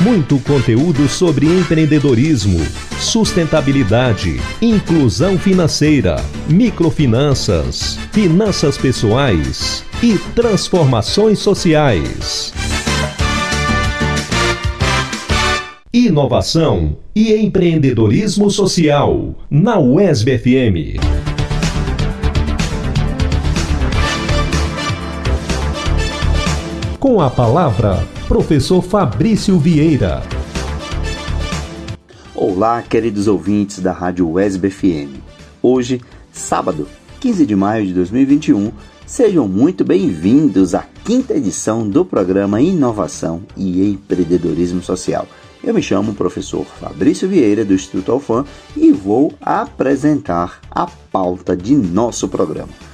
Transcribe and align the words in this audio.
Muito 0.00 0.38
conteúdo 0.40 1.08
sobre 1.08 1.46
empreendedorismo, 1.46 2.60
sustentabilidade, 3.00 4.38
inclusão 4.60 5.38
financeira, 5.38 6.16
microfinanças, 6.48 7.98
finanças 8.12 8.76
pessoais 8.76 9.82
e 10.02 10.18
transformações 10.34 11.38
sociais. 11.38 12.52
Inovação 15.92 16.98
e 17.14 17.34
empreendedorismo 17.34 18.50
social 18.50 19.34
na 19.50 19.78
UESB 19.78 20.38
FM. 20.38 21.35
Com 27.06 27.20
a 27.20 27.30
palavra, 27.30 28.04
professor 28.26 28.82
Fabrício 28.82 29.56
Vieira. 29.60 30.24
Olá, 32.34 32.82
queridos 32.82 33.28
ouvintes 33.28 33.78
da 33.78 33.92
Rádio 33.92 34.28
UESB 34.28 34.68
FM. 34.68 35.20
Hoje, 35.62 36.00
sábado, 36.32 36.88
15 37.20 37.46
de 37.46 37.54
maio 37.54 37.86
de 37.86 37.94
2021, 37.94 38.72
sejam 39.06 39.46
muito 39.46 39.84
bem-vindos 39.84 40.74
à 40.74 40.84
quinta 41.04 41.34
edição 41.34 41.88
do 41.88 42.04
programa 42.04 42.60
Inovação 42.60 43.42
e 43.56 43.88
Empreendedorismo 43.88 44.82
Social 44.82 45.28
eu 45.66 45.74
me 45.74 45.82
chamo 45.82 46.14
professor 46.14 46.64
Fabrício 46.64 47.28
Vieira 47.28 47.64
do 47.64 47.74
Instituto 47.74 48.12
Alfam 48.12 48.44
e 48.76 48.92
vou 48.92 49.32
apresentar 49.40 50.60
a 50.70 50.86
pauta 50.86 51.56
de 51.56 51.74
nosso 51.74 52.28
programa. 52.28 52.85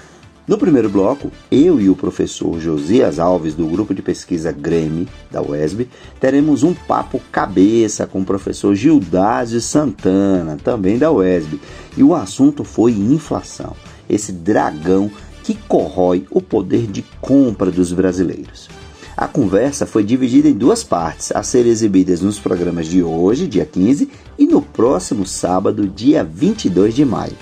No 0.52 0.58
primeiro 0.58 0.90
bloco, 0.90 1.32
eu 1.50 1.80
e 1.80 1.88
o 1.88 1.96
professor 1.96 2.60
Josias 2.60 3.18
Alves, 3.18 3.54
do 3.54 3.66
grupo 3.66 3.94
de 3.94 4.02
pesquisa 4.02 4.52
Grêmio 4.52 5.08
da 5.30 5.40
UESB, 5.40 5.88
teremos 6.20 6.62
um 6.62 6.74
papo 6.74 7.18
cabeça 7.32 8.06
com 8.06 8.20
o 8.20 8.24
professor 8.26 8.74
Gildásio 8.74 9.62
Santana, 9.62 10.58
também 10.62 10.98
da 10.98 11.10
UESB, 11.10 11.58
e 11.96 12.02
o 12.02 12.14
assunto 12.14 12.64
foi 12.64 12.92
inflação, 12.92 13.74
esse 14.06 14.30
dragão 14.30 15.10
que 15.42 15.54
corrói 15.54 16.26
o 16.30 16.42
poder 16.42 16.86
de 16.86 17.00
compra 17.18 17.70
dos 17.70 17.90
brasileiros. 17.90 18.68
A 19.16 19.26
conversa 19.26 19.86
foi 19.86 20.04
dividida 20.04 20.50
em 20.50 20.52
duas 20.52 20.84
partes, 20.84 21.32
a 21.34 21.42
serem 21.42 21.72
exibidas 21.72 22.20
nos 22.20 22.38
programas 22.38 22.88
de 22.88 23.02
hoje, 23.02 23.46
dia 23.46 23.64
15, 23.64 24.06
e 24.38 24.44
no 24.46 24.60
próximo 24.60 25.24
sábado, 25.24 25.88
dia 25.88 26.22
22 26.22 26.94
de 26.94 27.06
maio. 27.06 27.38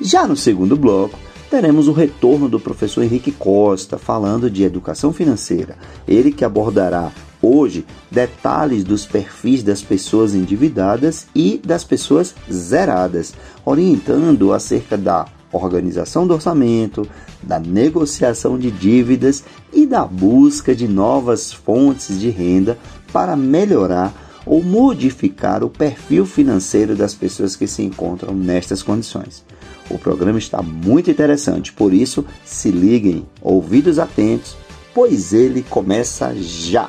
Já 0.00 0.24
no 0.24 0.36
segundo 0.36 0.76
bloco, 0.76 1.18
teremos 1.54 1.86
o 1.86 1.92
retorno 1.92 2.48
do 2.48 2.58
professor 2.58 3.04
Henrique 3.04 3.30
Costa 3.30 3.96
falando 3.96 4.50
de 4.50 4.64
educação 4.64 5.12
financeira. 5.12 5.76
Ele 6.04 6.32
que 6.32 6.44
abordará 6.44 7.12
hoje 7.40 7.86
detalhes 8.10 8.82
dos 8.82 9.06
perfis 9.06 9.62
das 9.62 9.80
pessoas 9.80 10.34
endividadas 10.34 11.28
e 11.32 11.62
das 11.64 11.84
pessoas 11.84 12.34
zeradas, 12.52 13.34
orientando 13.64 14.52
acerca 14.52 14.98
da 14.98 15.26
organização 15.52 16.26
do 16.26 16.34
orçamento, 16.34 17.08
da 17.40 17.60
negociação 17.60 18.58
de 18.58 18.72
dívidas 18.72 19.44
e 19.72 19.86
da 19.86 20.04
busca 20.04 20.74
de 20.74 20.88
novas 20.88 21.52
fontes 21.52 22.18
de 22.18 22.30
renda 22.30 22.76
para 23.12 23.36
melhorar 23.36 24.12
ou 24.44 24.60
modificar 24.60 25.62
o 25.62 25.70
perfil 25.70 26.26
financeiro 26.26 26.96
das 26.96 27.14
pessoas 27.14 27.54
que 27.54 27.68
se 27.68 27.80
encontram 27.80 28.34
nestas 28.34 28.82
condições. 28.82 29.44
O 29.90 29.98
programa 29.98 30.38
está 30.38 30.62
muito 30.62 31.10
interessante, 31.10 31.72
por 31.72 31.92
isso 31.92 32.24
se 32.44 32.70
liguem, 32.70 33.24
ouvidos 33.40 33.98
atentos, 33.98 34.56
pois 34.94 35.32
ele 35.32 35.62
começa 35.62 36.34
já. 36.36 36.88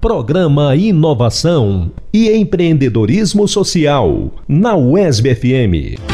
Programa 0.00 0.76
Inovação 0.76 1.90
e 2.12 2.30
Empreendedorismo 2.30 3.48
Social 3.48 4.30
na 4.46 4.76
UESB 4.76 5.34
FM. 5.34 6.13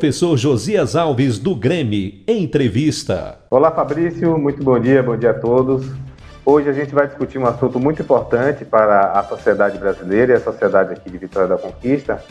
Professor 0.00 0.34
Josias 0.34 0.96
Alves 0.96 1.38
do 1.38 1.54
Grêmio, 1.54 2.22
entrevista. 2.26 3.38
Olá 3.50 3.70
Fabrício, 3.70 4.38
muito 4.38 4.64
bom 4.64 4.80
dia, 4.80 5.02
bom 5.02 5.14
dia 5.14 5.32
a 5.32 5.34
todos. 5.34 5.86
Hoje 6.42 6.70
a 6.70 6.72
gente 6.72 6.94
vai 6.94 7.06
discutir 7.06 7.36
um 7.36 7.44
assunto 7.44 7.78
muito 7.78 8.00
importante 8.00 8.64
para 8.64 9.12
a 9.12 9.22
sociedade 9.24 9.76
brasileira 9.76 10.32
e 10.32 10.36
a 10.36 10.40
sociedade 10.40 10.94
aqui 10.94 11.10
de 11.10 11.18
Vitória 11.18 11.48
da 11.48 11.58
Conquista. 11.58 12.24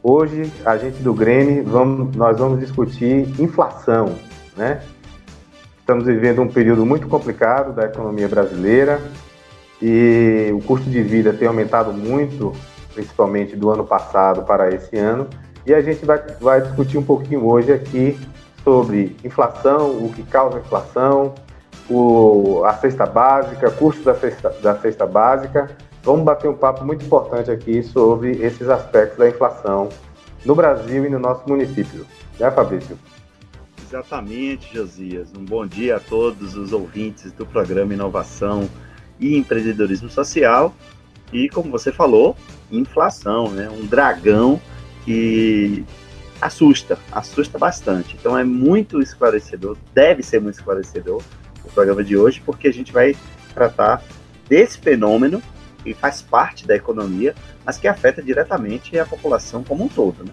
Hoje, 0.00 0.48
a 0.64 0.76
gente 0.76 1.02
do 1.02 1.12
Grêmio, 1.12 1.64
vamos, 1.64 2.14
nós 2.14 2.38
vamos 2.38 2.60
discutir 2.60 3.28
inflação, 3.40 4.14
né? 4.56 4.80
Estamos 5.80 6.04
vivendo 6.04 6.40
um 6.40 6.48
período 6.48 6.86
muito 6.86 7.08
complicado 7.08 7.74
da 7.74 7.86
economia 7.86 8.28
brasileira 8.28 9.00
e 9.82 10.52
o 10.54 10.60
custo 10.60 10.88
de 10.88 11.02
vida 11.02 11.32
tem 11.32 11.48
aumentado 11.48 11.92
muito, 11.92 12.52
principalmente 12.94 13.56
do 13.56 13.70
ano 13.70 13.84
passado 13.84 14.44
para 14.44 14.72
esse 14.72 14.96
ano. 14.96 15.26
E 15.68 15.74
a 15.74 15.82
gente 15.82 16.02
vai, 16.06 16.18
vai 16.40 16.62
discutir 16.62 16.96
um 16.96 17.04
pouquinho 17.04 17.44
hoje 17.44 17.70
aqui 17.70 18.18
sobre 18.64 19.14
inflação, 19.22 19.90
o 20.02 20.10
que 20.10 20.22
causa 20.22 20.60
inflação, 20.60 21.34
o, 21.90 22.62
a 22.64 22.72
cesta 22.72 23.04
básica, 23.04 23.70
custo 23.72 24.02
da 24.02 24.14
cesta, 24.14 24.48
da 24.62 24.74
cesta 24.78 25.04
básica. 25.04 25.76
Vamos 26.02 26.24
bater 26.24 26.48
um 26.48 26.54
papo 26.54 26.86
muito 26.86 27.04
importante 27.04 27.50
aqui 27.50 27.82
sobre 27.82 28.30
esses 28.42 28.66
aspectos 28.66 29.18
da 29.18 29.28
inflação 29.28 29.90
no 30.42 30.54
Brasil 30.54 31.04
e 31.04 31.10
no 31.10 31.18
nosso 31.18 31.46
município. 31.46 32.06
Né, 32.40 32.50
Fabrício? 32.50 32.98
Exatamente, 33.86 34.74
Josias. 34.74 35.34
Um 35.36 35.44
bom 35.44 35.66
dia 35.66 35.96
a 35.96 36.00
todos 36.00 36.56
os 36.56 36.72
ouvintes 36.72 37.30
do 37.32 37.44
programa 37.44 37.92
Inovação 37.92 38.70
e 39.20 39.36
Empreendedorismo 39.36 40.08
Social. 40.08 40.74
E, 41.30 41.46
como 41.50 41.70
você 41.70 41.92
falou, 41.92 42.34
inflação, 42.72 43.50
né? 43.50 43.68
Um 43.68 43.84
dragão 43.84 44.58
que 45.08 45.86
assusta, 46.38 46.98
assusta 47.10 47.58
bastante. 47.58 48.14
Então 48.20 48.38
é 48.38 48.44
muito 48.44 49.00
esclarecedor, 49.00 49.78
deve 49.94 50.22
ser 50.22 50.38
muito 50.38 50.56
esclarecedor 50.56 51.22
o 51.64 51.72
programa 51.72 52.04
de 52.04 52.14
hoje, 52.14 52.42
porque 52.44 52.68
a 52.68 52.72
gente 52.72 52.92
vai 52.92 53.16
tratar 53.54 54.02
desse 54.46 54.76
fenômeno 54.76 55.42
que 55.82 55.94
faz 55.94 56.20
parte 56.20 56.66
da 56.66 56.76
economia, 56.76 57.34
mas 57.64 57.78
que 57.78 57.88
afeta 57.88 58.22
diretamente 58.22 58.98
a 58.98 59.06
população 59.06 59.64
como 59.64 59.84
um 59.84 59.88
todo. 59.88 60.24
Né? 60.24 60.30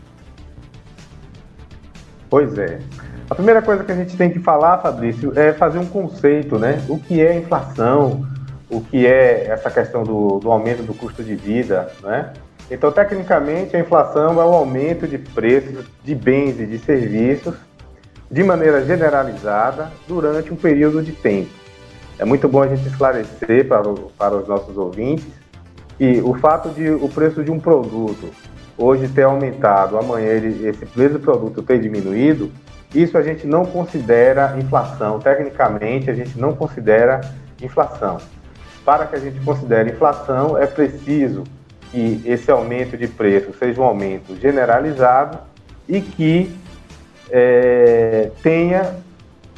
Pois 2.29 2.57
é. 2.57 2.81
A 3.29 3.35
primeira 3.35 3.61
coisa 3.61 3.81
que 3.85 3.93
a 3.93 3.95
gente 3.95 4.17
tem 4.17 4.29
que 4.29 4.39
falar, 4.39 4.79
Fabrício, 4.79 5.31
é 5.39 5.53
fazer 5.53 5.79
um 5.79 5.85
conceito, 5.85 6.59
né? 6.59 6.83
O 6.89 6.99
que 6.99 7.21
é 7.21 7.37
inflação, 7.37 8.27
o 8.69 8.81
que 8.81 9.07
é 9.07 9.47
essa 9.47 9.71
questão 9.71 10.03
do, 10.03 10.39
do 10.39 10.51
aumento 10.51 10.83
do 10.83 10.93
custo 10.93 11.23
de 11.23 11.33
vida, 11.33 11.89
né? 12.03 12.33
Então, 12.69 12.91
tecnicamente, 12.91 13.75
a 13.75 13.79
inflação 13.79 14.41
é 14.41 14.45
o 14.45 14.53
aumento 14.53 15.07
de 15.07 15.17
preços 15.17 15.85
de 16.03 16.15
bens 16.15 16.59
e 16.59 16.65
de 16.65 16.79
serviços 16.79 17.55
de 18.29 18.43
maneira 18.43 18.83
generalizada 18.83 19.91
durante 20.07 20.51
um 20.51 20.55
período 20.55 21.03
de 21.03 21.11
tempo. 21.11 21.49
É 22.17 22.25
muito 22.25 22.47
bom 22.47 22.63
a 22.63 22.67
gente 22.67 22.87
esclarecer 22.87 23.67
para, 23.67 23.87
o, 23.87 24.11
para 24.17 24.35
os 24.35 24.47
nossos 24.47 24.75
ouvintes 24.77 25.27
que 25.97 26.21
o 26.23 26.33
fato 26.33 26.69
de 26.69 26.89
o 26.89 27.07
preço 27.07 27.43
de 27.43 27.51
um 27.51 27.59
produto 27.59 28.29
hoje 28.77 29.07
ter 29.07 29.23
aumentado, 29.23 29.97
amanhã 29.97 30.27
ele, 30.27 30.67
esse 30.67 30.87
mesmo 30.95 31.19
produto 31.19 31.61
ter 31.61 31.79
diminuído, 31.79 32.51
isso 32.93 33.17
a 33.17 33.21
gente 33.21 33.45
não 33.45 33.65
considera 33.65 34.55
inflação. 34.57 35.19
Tecnicamente, 35.19 36.09
a 36.09 36.13
gente 36.13 36.37
não 36.39 36.53
considera 36.55 37.21
inflação. 37.61 38.17
Para 38.83 39.05
que 39.05 39.15
a 39.15 39.19
gente 39.19 39.39
considere 39.41 39.91
inflação, 39.91 40.57
é 40.57 40.65
preciso 40.65 41.43
que 41.91 42.21
esse 42.25 42.49
aumento 42.51 42.97
de 42.97 43.07
preço 43.07 43.53
seja 43.57 43.81
um 43.81 43.83
aumento 43.83 44.35
generalizado 44.39 45.39
e 45.87 46.01
que 46.01 46.55
é, 47.29 48.31
tenha 48.41 48.95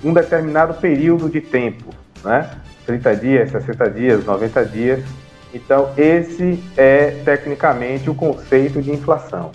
um 0.04 0.14
determinado 0.14 0.76
período 0.76 1.30
de 1.30 1.42
tempo, 1.42 1.94
né? 2.24 2.50
30 2.86 3.16
dias, 3.16 3.52
60 3.52 3.90
dias, 3.92 4.26
90 4.26 4.66
dias. 4.66 5.04
Então, 5.54 5.92
esse 5.98 6.64
é 6.78 7.22
tecnicamente 7.26 8.10
o 8.10 8.16
conceito 8.16 8.82
de 8.82 8.92
inflação. 8.92 9.52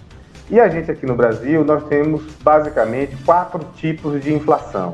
E 0.51 0.61
a 0.61 0.69
gente 0.69 0.91
aqui 0.91 1.07
no 1.07 1.15
Brasil, 1.15 1.65
nós 1.65 1.85
temos 1.85 2.23
basicamente 2.43 3.17
quatro 3.25 3.61
tipos 3.77 4.23
de 4.23 4.35
inflação. 4.35 4.93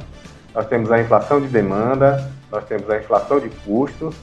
nós 0.54 0.66
temos 0.66 0.90
a 0.90 1.00
inflação 1.00 1.40
de 1.40 1.48
demanda, 1.48 2.30
nós 2.50 2.64
temos 2.64 2.88
a 2.90 2.98
inflação 2.98 3.38
de 3.38 3.48
custos, 3.48 4.14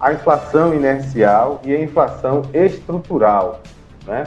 a 0.00 0.12
inflação 0.12 0.74
inercial 0.74 1.60
e 1.62 1.74
a 1.74 1.80
inflação 1.80 2.42
estrutural. 2.54 3.60
Né? 4.06 4.26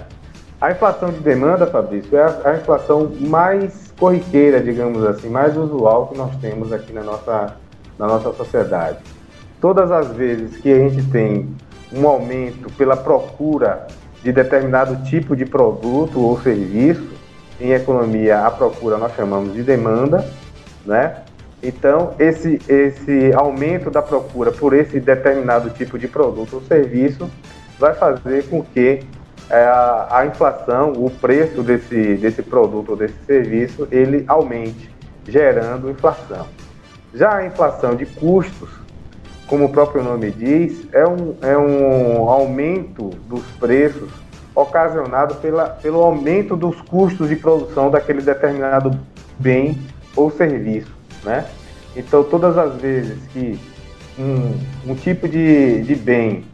A 0.61 0.71
inflação 0.71 1.09
de 1.09 1.19
demanda, 1.19 1.65
Fabrício, 1.65 2.15
é 2.15 2.21
a, 2.21 2.51
a 2.51 2.55
inflação 2.57 3.11
mais 3.19 3.91
corriqueira, 3.99 4.61
digamos 4.61 5.03
assim, 5.03 5.29
mais 5.29 5.57
usual 5.57 6.07
que 6.07 6.17
nós 6.17 6.35
temos 6.37 6.71
aqui 6.71 6.93
na 6.93 7.01
nossa, 7.01 7.55
na 7.97 8.05
nossa 8.05 8.31
sociedade. 8.33 8.99
Todas 9.59 9.91
as 9.91 10.09
vezes 10.11 10.57
que 10.57 10.71
a 10.71 10.77
gente 10.77 11.03
tem 11.09 11.55
um 11.91 12.07
aumento 12.07 12.71
pela 12.73 12.95
procura 12.95 13.87
de 14.21 14.31
determinado 14.31 15.03
tipo 15.03 15.35
de 15.35 15.45
produto 15.45 16.19
ou 16.19 16.39
serviço, 16.39 17.11
em 17.59 17.71
economia 17.71 18.45
a 18.45 18.51
procura 18.51 18.97
nós 18.97 19.13
chamamos 19.15 19.53
de 19.53 19.63
demanda, 19.63 20.25
né? 20.85 21.22
Então, 21.63 22.13
esse, 22.19 22.59
esse 22.67 23.31
aumento 23.33 23.89
da 23.89 24.01
procura 24.01 24.51
por 24.51 24.73
esse 24.73 24.99
determinado 24.99 25.69
tipo 25.69 25.97
de 25.97 26.09
produto 26.09 26.55
ou 26.55 26.61
serviço 26.61 27.29
vai 27.79 27.93
fazer 27.93 28.43
com 28.49 28.61
que 28.61 28.99
é, 29.49 29.63
a, 29.63 30.07
a, 30.09 30.25
inflação, 30.25 30.91
o 30.91 31.09
preço 31.09 31.63
desse, 31.63 32.15
desse 32.15 32.43
produto 32.43 32.89
ou 32.89 32.95
desse 32.97 33.15
serviço, 33.25 33.87
ele 33.89 34.25
aumente, 34.27 34.93
gerando 35.25 35.89
inflação. 35.89 36.45
Já 37.13 37.37
a 37.37 37.45
inflação 37.45 37.95
de 37.95 38.05
custos, 38.05 38.69
como 39.47 39.65
o 39.65 39.69
próprio 39.69 40.03
nome 40.03 40.31
diz, 40.31 40.85
é 40.91 41.07
um, 41.07 41.35
é 41.41 41.57
um 41.57 42.27
aumento 42.27 43.09
dos 43.29 43.45
preços 43.59 44.09
ocasionado 44.55 45.35
pela, 45.35 45.69
pelo 45.69 46.01
aumento 46.01 46.57
dos 46.57 46.81
custos 46.81 47.29
de 47.29 47.35
produção 47.35 47.89
daquele 47.89 48.21
determinado 48.21 48.91
bem 49.39 49.79
ou 50.15 50.29
serviço, 50.29 50.93
né? 51.23 51.45
Então, 51.95 52.23
todas 52.23 52.57
as 52.57 52.75
vezes 52.81 53.17
que 53.31 53.59
um, 54.17 54.91
um 54.91 54.95
tipo 54.95 55.27
de, 55.27 55.81
de 55.83 55.95
bem 55.95 56.45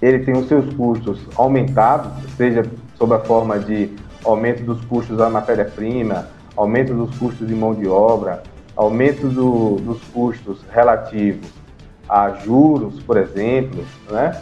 ele 0.00 0.20
tem 0.20 0.34
os 0.34 0.48
seus 0.48 0.72
custos 0.74 1.20
aumentados, 1.36 2.12
seja 2.36 2.64
sob 2.96 3.14
a 3.14 3.18
forma 3.18 3.58
de 3.58 3.90
aumento 4.24 4.62
dos 4.62 4.82
custos 4.86 5.16
da 5.16 5.28
matéria-prima, 5.28 6.28
aumento 6.56 6.94
dos 6.94 7.16
custos 7.18 7.46
de 7.46 7.54
mão 7.54 7.74
de 7.74 7.86
obra, 7.86 8.42
aumento 8.76 9.28
do, 9.28 9.76
dos 9.76 10.02
custos 10.04 10.64
relativos 10.72 11.50
a 12.08 12.30
juros, 12.30 13.00
por 13.02 13.16
exemplo, 13.16 13.84
né? 14.10 14.40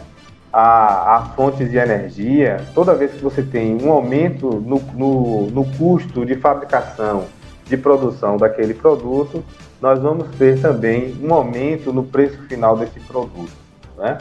a, 0.51 1.17
a, 1.17 1.21
fontes 1.35 1.69
de 1.69 1.77
energia, 1.77 2.65
toda 2.73 2.95
vez 2.95 3.11
que 3.11 3.23
você 3.23 3.43
tem 3.43 3.77
um 3.81 3.91
aumento 3.91 4.49
no, 4.49 4.79
no, 4.93 5.51
no 5.51 5.65
custo 5.77 6.25
de 6.25 6.35
fabricação, 6.35 7.25
de 7.69 7.77
produção 7.77 8.35
daquele 8.35 8.73
produto, 8.73 9.43
nós 9.79 9.99
vamos 9.99 10.27
ter 10.37 10.59
também 10.59 11.15
um 11.23 11.33
aumento 11.33 11.93
no 11.93 12.03
preço 12.03 12.41
final 12.43 12.75
desse 12.75 12.99
produto. 13.01 13.53
Né? 13.97 14.17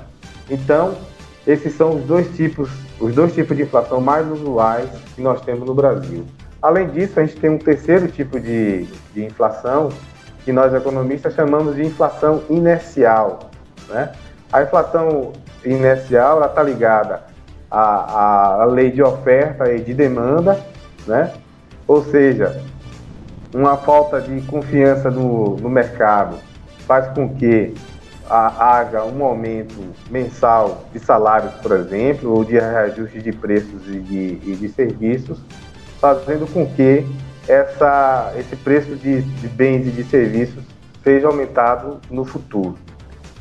Então, 0.49 0.95
esses 1.47 1.75
são 1.75 1.97
os 1.97 2.05
dois 2.05 2.29
tipos, 2.37 2.71
os 3.00 3.15
dois 3.15 3.35
tipos 3.35 3.56
de 3.56 3.62
inflação 3.62 4.00
mais 4.00 4.31
usuais 4.31 4.89
que 5.17 5.23
nós 5.23 5.41
temos 5.41 5.67
no 5.67 5.75
Brasil. 5.75 6.25
Além 6.61 6.89
disso, 6.89 7.19
a 7.19 7.25
gente 7.25 7.41
tem 7.41 7.50
um 7.50 7.59
terceiro 7.59 8.09
tipo 8.09 8.39
de, 8.39 8.85
de 9.15 9.25
inflação 9.25 9.89
que 10.45 10.53
nós 10.53 10.75
economistas 10.75 11.35
chamamos 11.35 11.77
de 11.77 11.85
inflação 11.85 12.43
inercial. 12.50 13.50
Né? 13.89 14.12
A 14.53 14.62
inflação 14.62 15.33
inercial 15.65 16.45
está 16.45 16.62
ligada 16.62 17.23
à, 17.71 18.62
à 18.62 18.65
lei 18.65 18.91
de 18.91 19.03
oferta 19.03 19.73
e 19.73 19.81
de 19.81 19.95
demanda, 19.95 20.61
né? 21.06 21.33
ou 21.87 22.05
seja, 22.05 22.62
uma 23.55 23.77
falta 23.77 24.21
de 24.21 24.41
confiança 24.43 25.11
no, 25.11 25.56
no 25.56 25.69
mercado 25.69 26.37
faz 26.87 27.09
com 27.09 27.35
que 27.35 27.75
haja 28.31 29.05
um 29.05 29.25
aumento 29.25 29.75
mensal 30.11 30.85
de 30.93 30.99
salários, 30.99 31.55
por 31.55 31.73
exemplo, 31.73 32.31
ou 32.31 32.45
de 32.45 32.59
reajuste 32.59 33.23
de 33.23 33.33
preços 33.33 33.87
e 33.87 34.00
de, 34.00 34.41
e 34.45 34.56
de 34.56 34.69
serviços, 34.69 35.39
fazendo 35.99 36.47
com 36.53 36.67
que 36.67 37.06
essa, 37.49 38.35
esse 38.39 38.55
preço 38.56 38.95
de, 38.97 39.23
de 39.23 39.49
bens 39.49 39.87
e 39.87 39.91
de 39.91 40.05
serviços 40.05 40.62
seja 41.03 41.27
aumentado 41.27 41.99
no 42.11 42.25
futuro. 42.25 42.77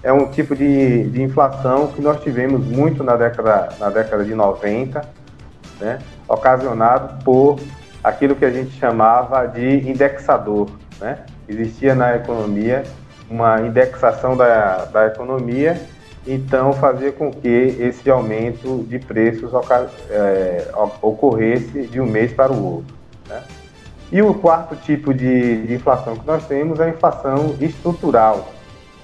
É 0.01 0.13
um 0.13 0.31
tipo 0.31 0.55
de, 0.55 1.09
de 1.09 1.21
inflação 1.21 1.87
que 1.87 2.01
nós 2.01 2.21
tivemos 2.21 2.65
muito 2.65 3.03
na 3.03 3.17
década, 3.17 3.69
na 3.79 3.89
década 3.89 4.23
de 4.23 4.33
90, 4.33 5.01
né, 5.81 5.99
ocasionado 6.27 7.23
por 7.25 7.59
aquilo 8.03 8.35
que 8.35 8.45
a 8.45 8.49
gente 8.49 8.71
chamava 8.79 9.45
de 9.47 9.89
indexador. 9.89 10.69
Né? 10.99 11.19
Existia 11.47 11.95
na 11.95 12.15
economia 12.15 12.83
uma 13.29 13.61
indexação 13.61 14.37
da, 14.37 14.85
da 14.85 15.07
economia, 15.07 15.79
então 16.25 16.73
fazia 16.73 17.11
com 17.11 17.31
que 17.31 17.75
esse 17.79 18.09
aumento 18.09 18.85
de 18.87 18.99
preços 18.99 19.51
é, 20.09 20.71
ocorresse 21.01 21.87
de 21.87 21.99
um 21.99 22.05
mês 22.05 22.33
para 22.33 22.51
o 22.51 22.75
outro. 22.75 22.95
Né? 23.27 23.43
E 24.11 24.21
o 24.21 24.33
quarto 24.33 24.75
tipo 24.75 25.13
de, 25.13 25.67
de 25.67 25.73
inflação 25.73 26.15
que 26.15 26.25
nós 26.25 26.45
temos 26.47 26.79
é 26.79 26.85
a 26.85 26.89
inflação 26.89 27.55
estrutural. 27.59 28.53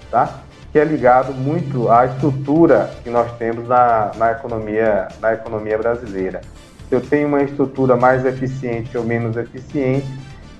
Tá? 0.09 0.43
que 0.73 0.79
é 0.79 0.83
ligado 0.83 1.35
muito 1.35 1.87
à 1.87 2.07
estrutura 2.07 2.89
que 3.03 3.09
nós 3.11 3.31
temos 3.37 3.67
na, 3.67 4.11
na, 4.15 4.31
economia, 4.31 5.07
na 5.21 5.33
economia 5.33 5.77
brasileira. 5.77 6.41
Se 6.89 6.95
eu 6.95 7.01
tenho 7.01 7.27
uma 7.27 7.41
estrutura 7.43 7.95
mais 7.95 8.25
eficiente 8.25 8.97
ou 8.97 9.03
menos 9.03 9.35
eficiente, 9.37 10.07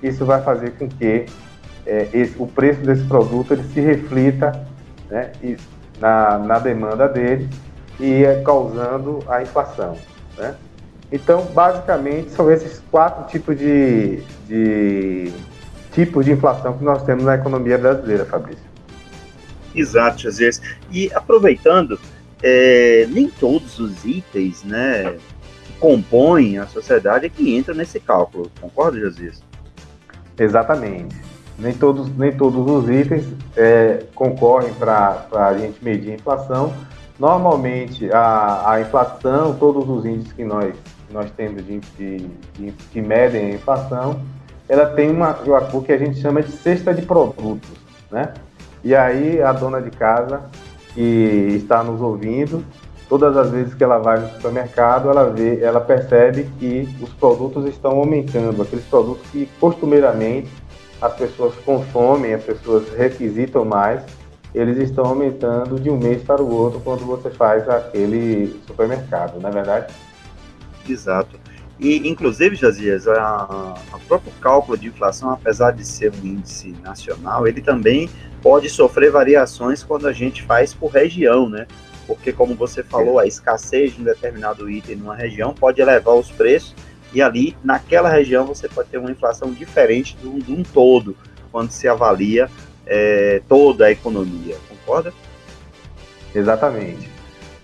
isso 0.02 0.26
vai 0.26 0.42
fazer 0.42 0.72
com 0.72 0.88
que 0.88 1.26
é, 1.86 2.08
esse, 2.14 2.36
o 2.38 2.48
preço 2.48 2.82
desse 2.82 3.04
produto 3.04 3.54
ele 3.54 3.64
se 3.74 3.80
reflita 3.80 4.68
né, 5.10 5.32
na, 6.00 6.38
na 6.38 6.60
demanda 6.60 7.08
dele 7.08 7.50
e 8.00 8.24
é 8.24 8.42
causando 8.42 9.20
a 9.28 9.42
inflação. 9.42 9.98
Né? 10.38 10.56
Então, 11.12 11.46
basicamente, 11.54 12.32
são 12.32 12.52
esses 12.52 12.82
quatro 12.90 13.28
tipos 13.28 13.58
de, 13.58 14.22
de 14.48 15.32
tipos 15.92 16.26
de 16.26 16.32
inflação 16.32 16.78
que 16.78 16.84
nós 16.84 17.04
temos 17.04 17.24
na 17.24 17.36
economia 17.36 17.78
brasileira, 17.78 18.26
Fabrício. 18.26 18.64
Exato, 19.76 20.24
vezes. 20.24 20.62
E 20.92 21.12
aproveitando, 21.14 22.00
é, 22.42 23.08
nem 23.10 23.30
todos 23.30 23.80
os 23.80 24.04
itens, 24.06 24.64
né, 24.64 25.18
compõem 25.84 26.58
a 26.58 26.66
sociedade 26.66 27.26
é 27.26 27.30
que 27.30 27.58
entram 27.58 27.76
nesse 27.76 28.00
cálculo. 28.00 28.50
Concorda, 28.62 28.98
Jesus? 28.98 29.44
Exatamente. 30.40 31.14
Nem 31.60 31.74
todos, 31.74 32.08
nem 32.16 32.32
todos 32.32 32.66
os 32.66 32.90
itens 32.90 33.26
é, 33.58 34.06
concorrem 34.16 34.74
para 34.76 35.28
a 35.34 35.58
gente 35.58 35.84
medir 35.84 36.12
a 36.12 36.16
inflação. 36.16 36.74
Normalmente, 37.20 38.10
a, 38.14 38.72
a 38.72 38.80
inflação, 38.80 39.56
todos 39.56 39.90
os 39.90 40.06
índices 40.06 40.32
que 40.32 40.46
nós, 40.46 40.74
nós 41.12 41.30
temos 41.32 41.66
de, 41.66 41.82
de, 41.98 42.30
de, 42.54 42.72
que 42.72 43.02
medem 43.02 43.48
a 43.48 43.56
inflação, 43.56 44.22
ela 44.70 44.86
tem 44.86 45.12
uma, 45.12 45.38
o 45.74 45.82
que 45.82 45.92
a 45.92 45.98
gente 45.98 46.18
chama 46.22 46.42
de 46.42 46.54
cesta 46.54 46.94
de 46.94 47.02
produtos, 47.02 47.72
né? 48.10 48.34
E 48.86 48.96
aí 48.96 49.42
a 49.42 49.52
dona 49.52 49.82
de 49.82 49.92
casa 49.92 50.44
que 50.94 51.60
está 51.62 51.84
nos 51.84 52.00
ouvindo, 52.00 52.64
todas 53.10 53.36
as 53.38 53.50
vezes 53.50 53.74
que 53.74 53.84
ela 53.84 53.98
vai 53.98 54.20
no 54.20 54.30
supermercado, 54.30 55.10
ela 55.10 55.30
vê, 55.30 55.60
ela 55.62 55.80
percebe 55.80 56.50
que 56.60 56.88
os 57.02 57.10
produtos 57.14 57.66
estão 57.66 57.92
aumentando, 57.92 58.62
aqueles 58.62 58.86
produtos 58.86 59.30
que 59.30 59.48
costumeiramente 59.60 60.50
as 61.02 61.14
pessoas 61.16 61.54
consomem, 61.66 62.34
as 62.34 62.44
pessoas 62.44 62.90
requisitam 62.96 63.66
mais, 63.66 64.02
eles 64.54 64.78
estão 64.78 65.06
aumentando 65.06 65.80
de 65.80 65.90
um 65.90 65.98
mês 65.98 66.22
para 66.24 66.42
o 66.42 66.52
outro 66.52 66.80
quando 66.80 67.06
você 67.06 67.30
faz 67.30 67.68
aquele 67.68 68.60
supermercado, 68.66 69.40
não 69.40 69.50
é 69.50 69.52
verdade? 69.52 69.94
Exato. 70.88 71.38
E, 71.80 72.08
inclusive, 72.08 72.56
Jazias, 72.56 73.08
a, 73.08 73.76
a 73.92 74.00
próprio 74.08 74.32
cálculo 74.40 74.78
de 74.78 74.88
inflação, 74.88 75.32
apesar 75.32 75.72
de 75.72 75.84
ser 75.84 76.14
um 76.14 76.26
índice 76.26 76.72
nacional, 76.84 77.48
ele 77.48 77.62
também 77.62 78.10
pode 78.42 78.70
sofrer 78.70 79.12
variações 79.12 79.84
quando 79.84 80.08
a 80.08 80.14
gente 80.14 80.44
faz 80.44 80.74
por 80.74 80.92
região, 80.92 81.50
né? 81.50 81.66
Porque, 82.06 82.34
como 82.34 82.56
você 82.56 82.84
falou, 82.84 83.20
a 83.20 83.26
escassez 83.26 83.94
de 83.94 84.02
um 84.02 84.04
determinado 84.04 84.70
item 84.70 84.98
numa 84.98 85.16
região 85.16 85.54
pode 85.54 85.82
elevar 85.82 86.16
os 86.16 86.30
preços 86.30 86.76
e 87.14 87.22
ali, 87.22 87.56
naquela 87.64 88.10
região, 88.10 88.46
você 88.46 88.68
pode 88.68 88.90
ter 88.90 88.98
uma 88.98 89.12
inflação 89.12 89.52
diferente 89.52 90.18
de 90.18 90.28
um, 90.28 90.40
de 90.40 90.52
um 90.52 90.64
todo, 90.64 91.16
quando 91.52 91.70
se 91.70 91.88
avalia 91.88 92.50
é, 92.88 93.42
toda 93.48 93.86
a 93.86 93.92
economia, 93.92 94.58
concorda? 94.68 95.14
Exatamente. 96.34 97.10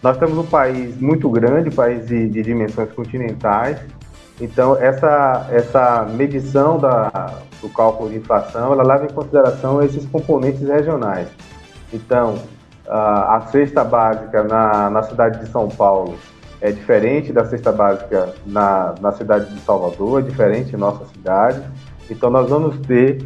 Nós 0.03 0.17
temos 0.17 0.37
um 0.37 0.45
país 0.45 0.95
muito 1.01 1.27
grande, 1.29 1.71
país 1.71 2.07
de, 2.07 2.29
de 2.29 2.43
dimensões 2.43 2.91
continentais, 2.91 3.79
então 4.39 4.77
essa, 4.77 5.47
essa 5.51 6.05
medição 6.05 6.77
da, 6.77 7.41
do 7.59 7.67
cálculo 7.69 8.09
de 8.09 8.17
inflação, 8.17 8.71
ela 8.71 8.83
leva 8.83 9.05
em 9.05 9.13
consideração 9.13 9.81
esses 9.81 10.05
componentes 10.05 10.61
regionais. 10.61 11.27
Então, 11.91 12.41
a, 12.89 13.37
a 13.37 13.41
cesta 13.47 13.83
básica 13.83 14.43
na, 14.43 14.89
na 14.89 15.03
cidade 15.03 15.39
de 15.39 15.51
São 15.51 15.69
Paulo 15.69 16.17
é 16.61 16.71
diferente 16.71 17.31
da 17.31 17.45
cesta 17.45 17.71
básica 17.71 18.33
na, 18.45 18.95
na 18.99 19.11
cidade 19.11 19.53
de 19.53 19.61
Salvador, 19.61 20.19
é 20.19 20.23
diferente 20.23 20.75
em 20.75 20.77
nossa 20.77 21.05
cidade. 21.05 21.61
Então, 22.09 22.29
nós 22.29 22.49
vamos 22.49 22.77
ter 22.85 23.25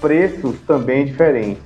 preços 0.00 0.58
também 0.66 1.06
diferentes. 1.06 1.62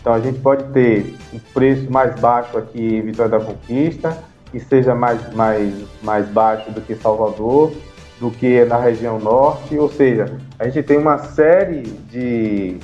Então 0.00 0.12
a 0.12 0.20
gente 0.20 0.38
pode 0.40 0.64
ter 0.72 1.16
um 1.32 1.38
preço 1.52 1.90
mais 1.90 2.18
baixo 2.20 2.56
aqui 2.56 2.96
em 2.96 3.02
Vitória 3.02 3.38
da 3.38 3.44
Conquista, 3.44 4.16
que 4.50 4.60
seja 4.60 4.94
mais, 4.94 5.34
mais, 5.34 5.74
mais 6.02 6.26
baixo 6.28 6.70
do 6.70 6.80
que 6.80 6.94
Salvador, 6.94 7.72
do 8.20 8.30
que 8.30 8.64
na 8.64 8.78
região 8.78 9.18
norte, 9.18 9.76
ou 9.76 9.90
seja, 9.90 10.38
a 10.58 10.64
gente 10.68 10.82
tem 10.82 10.96
uma 10.96 11.18
série 11.18 11.82
de, 11.82 12.78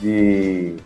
de 0.00 0.76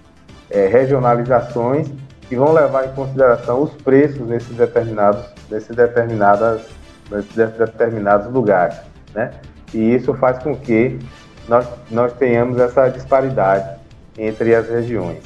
é, 0.51 0.67
regionalizações 0.67 1.89
que 2.29 2.37
vão 2.37 2.53
levar 2.53 2.87
em 2.87 2.95
consideração 2.95 3.63
os 3.63 3.73
preços 3.83 4.27
nesses 4.27 4.57
determinados, 4.57 5.25
nesses 5.51 5.75
determinadas, 5.75 6.63
nesses 7.11 7.35
determinados 7.35 8.33
lugares, 8.33 8.77
né? 9.15 9.33
E 9.73 9.95
isso 9.95 10.15
faz 10.15 10.39
com 10.43 10.57
que 10.57 10.99
nós, 11.49 11.67
nós 11.91 12.13
tenhamos 12.15 12.59
essa 12.59 12.89
disparidade 12.89 13.79
entre 14.19 14.55
as 14.55 14.69
regiões. 14.69 15.23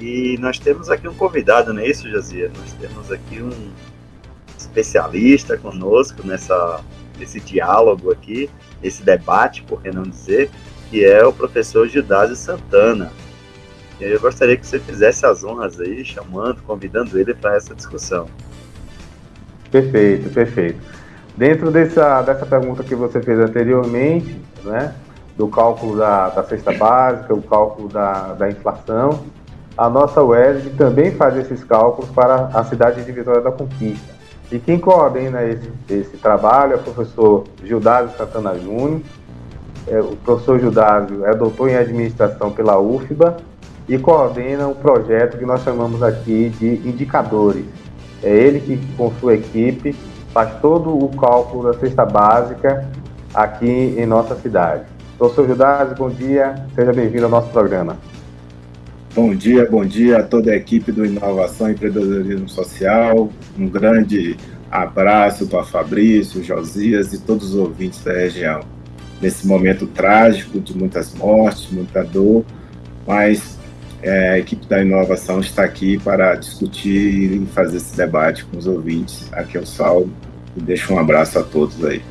E 0.00 0.36
nós 0.40 0.58
temos 0.58 0.90
aqui 0.90 1.06
um 1.06 1.14
convidado, 1.14 1.72
não 1.72 1.80
é 1.80 1.86
isso, 1.86 2.10
Jazia? 2.10 2.50
Nós 2.58 2.72
temos 2.72 3.12
aqui 3.12 3.40
um 3.40 3.70
especialista 4.58 5.56
conosco 5.56 6.26
nessa, 6.26 6.80
nesse 7.18 7.38
diálogo 7.40 8.10
aqui, 8.10 8.50
esse 8.82 9.02
debate, 9.02 9.62
por 9.62 9.80
que 9.80 9.90
não 9.90 10.02
dizer, 10.02 10.50
que 10.90 11.04
é 11.04 11.24
o 11.24 11.32
professor 11.32 11.88
Gidásio 11.88 12.34
Santana. 12.34 13.12
Eu 14.04 14.20
gostaria 14.20 14.56
que 14.56 14.66
você 14.66 14.78
fizesse 14.78 15.24
as 15.24 15.44
honras 15.44 15.78
aí, 15.80 16.04
chamando, 16.04 16.60
convidando 16.62 17.18
ele 17.18 17.34
para 17.34 17.56
essa 17.56 17.74
discussão. 17.74 18.26
Perfeito, 19.70 20.28
perfeito. 20.30 20.80
Dentro 21.36 21.70
dessa, 21.70 22.20
dessa 22.22 22.44
pergunta 22.44 22.82
que 22.82 22.94
você 22.94 23.22
fez 23.22 23.38
anteriormente, 23.38 24.38
né, 24.64 24.94
do 25.36 25.48
cálculo 25.48 25.96
da, 25.96 26.28
da 26.28 26.42
cesta 26.44 26.72
básica, 26.72 27.32
o 27.32 27.42
cálculo 27.42 27.88
da, 27.88 28.34
da 28.34 28.50
inflação, 28.50 29.24
a 29.76 29.88
nossa 29.88 30.22
UESB 30.22 30.70
também 30.70 31.12
faz 31.12 31.36
esses 31.36 31.64
cálculos 31.64 32.10
para 32.10 32.50
a 32.52 32.64
cidade 32.64 33.02
de 33.02 33.12
Vitória 33.12 33.40
da 33.40 33.50
Conquista. 33.50 34.12
E 34.50 34.58
quem 34.58 34.78
coordena 34.78 35.42
esse, 35.44 35.70
esse 35.88 36.16
trabalho 36.18 36.74
é 36.74 36.76
o 36.76 36.82
professor 36.82 37.44
Gildásio 37.64 38.14
Santana 38.18 38.58
Júnior. 38.58 39.00
É, 39.86 39.98
o 39.98 40.16
professor 40.16 40.58
Gildásio 40.60 41.24
é 41.24 41.34
doutor 41.34 41.70
em 41.70 41.76
administração 41.76 42.50
pela 42.50 42.78
UFBA 42.78 43.38
e 43.92 43.98
coordena 43.98 44.66
um 44.66 44.74
projeto 44.74 45.36
que 45.36 45.44
nós 45.44 45.62
chamamos 45.62 46.02
aqui 46.02 46.48
de 46.58 46.88
indicadores. 46.88 47.66
É 48.22 48.34
ele 48.34 48.58
que, 48.58 48.80
com 48.96 49.12
sua 49.20 49.34
equipe, 49.34 49.94
faz 50.32 50.58
todo 50.62 50.96
o 50.96 51.14
cálculo 51.14 51.70
da 51.70 51.78
cesta 51.78 52.06
básica 52.06 52.88
aqui 53.34 53.94
em 53.98 54.06
nossa 54.06 54.34
cidade. 54.36 54.84
Professor 55.18 55.46
Gildásio, 55.46 55.94
bom 55.94 56.08
dia, 56.08 56.54
seja 56.74 56.90
bem-vindo 56.90 57.26
ao 57.26 57.30
nosso 57.30 57.50
programa. 57.50 57.98
Bom 59.14 59.34
dia, 59.34 59.68
bom 59.70 59.84
dia 59.84 60.20
a 60.20 60.22
toda 60.22 60.52
a 60.52 60.56
equipe 60.56 60.90
do 60.90 61.04
Inovação 61.04 61.68
e 61.68 61.72
Empreendedorismo 61.72 62.48
Social. 62.48 63.28
Um 63.58 63.68
grande 63.68 64.38
abraço 64.70 65.46
para 65.46 65.64
Fabrício, 65.64 66.42
Josias 66.42 67.12
e 67.12 67.20
todos 67.20 67.50
os 67.50 67.56
ouvintes 67.56 68.02
da 68.02 68.14
região. 68.14 68.60
Nesse 69.20 69.46
momento 69.46 69.86
trágico 69.86 70.58
de 70.58 70.74
muitas 70.74 71.12
mortes, 71.12 71.70
muita 71.70 72.02
dor, 72.02 72.42
mas 73.06 73.60
é, 74.02 74.30
a 74.30 74.38
equipe 74.38 74.66
da 74.66 74.82
inovação 74.82 75.40
está 75.40 75.62
aqui 75.62 75.98
para 75.98 76.34
discutir 76.34 77.32
e 77.32 77.46
fazer 77.46 77.76
esse 77.76 77.96
debate 77.96 78.44
com 78.44 78.58
os 78.58 78.66
ouvintes. 78.66 79.32
Aqui 79.32 79.56
é 79.56 79.60
o 79.60 79.66
Saulo 79.66 80.12
e 80.56 80.60
deixo 80.60 80.92
um 80.92 80.98
abraço 80.98 81.38
a 81.38 81.42
todos 81.42 81.82
aí. 81.84 82.02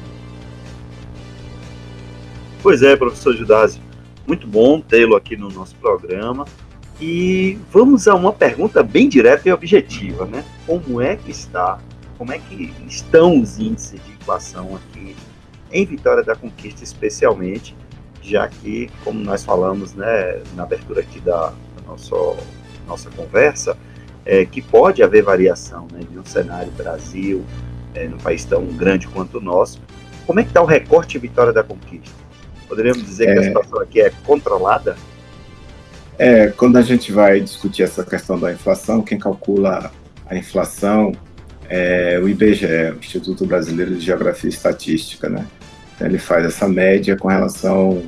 Pois 2.63 2.81
é, 2.81 2.95
professor 2.95 3.35
Judásio, 3.35 3.81
muito 4.25 4.47
bom 4.47 4.79
tê-lo 4.79 5.15
aqui 5.15 5.35
no 5.35 5.49
nosso 5.49 5.75
programa. 5.75 6.45
E 6.99 7.57
vamos 7.71 8.07
a 8.07 8.13
uma 8.13 8.31
pergunta 8.31 8.83
bem 8.83 9.09
direta 9.09 9.49
e 9.49 9.51
objetiva, 9.51 10.25
né? 10.25 10.45
Como 10.67 11.01
é 11.01 11.15
que 11.15 11.31
está, 11.31 11.79
como 12.17 12.31
é 12.31 12.37
que 12.37 12.71
estão 12.87 13.41
os 13.41 13.57
índices 13.57 13.99
de 14.05 14.11
inflação 14.11 14.75
aqui 14.75 15.15
em 15.71 15.85
Vitória 15.85 16.23
da 16.23 16.35
Conquista, 16.35 16.83
especialmente, 16.83 17.75
já 18.21 18.47
que, 18.47 18.87
como 19.03 19.19
nós 19.19 19.43
falamos, 19.43 19.95
né, 19.95 20.41
na 20.55 20.61
abertura 20.61 21.01
aqui 21.01 21.19
da, 21.21 21.51
da 21.95 22.43
nossa, 22.87 23.09
conversa, 23.11 23.77
é, 24.25 24.45
que 24.45 24.61
pode 24.61 25.01
haver 25.01 25.23
variação 25.23 25.87
né, 25.91 26.01
de 26.09 26.17
um 26.17 26.25
cenário 26.25 26.71
Brasil, 26.71 27.43
é, 27.93 28.07
num 28.07 28.17
país 28.17 28.43
tão 28.45 28.65
grande 28.65 29.07
quanto 29.07 29.37
o 29.37 29.41
nosso. 29.41 29.79
Como 30.25 30.39
é 30.39 30.43
que 30.43 30.49
está 30.49 30.61
o 30.61 30.65
recorte 30.65 31.17
Vitória 31.17 31.51
da 31.51 31.63
Conquista? 31.63 32.15
Poderíamos 32.67 33.03
dizer 33.03 33.29
é... 33.29 33.33
que 33.33 33.39
a 33.39 33.43
situação 33.43 33.79
aqui 33.79 34.01
é 34.01 34.11
controlada? 34.25 34.95
É, 36.17 36.47
quando 36.47 36.77
a 36.77 36.81
gente 36.81 37.11
vai 37.11 37.39
discutir 37.39 37.83
essa 37.83 38.03
questão 38.03 38.39
da 38.39 38.51
inflação, 38.51 39.01
quem 39.01 39.17
calcula 39.17 39.91
a 40.27 40.35
inflação 40.35 41.11
é 41.67 42.19
o 42.21 42.27
IBGE, 42.27 42.65
o 42.95 42.99
Instituto 42.99 43.45
Brasileiro 43.45 43.95
de 43.95 44.01
Geografia 44.01 44.49
e 44.49 44.53
Estatística, 44.53 45.29
né? 45.29 45.47
Então, 45.95 46.07
ele 46.07 46.17
faz 46.17 46.45
essa 46.45 46.67
média 46.67 47.15
com 47.15 47.27
relação 47.27 48.03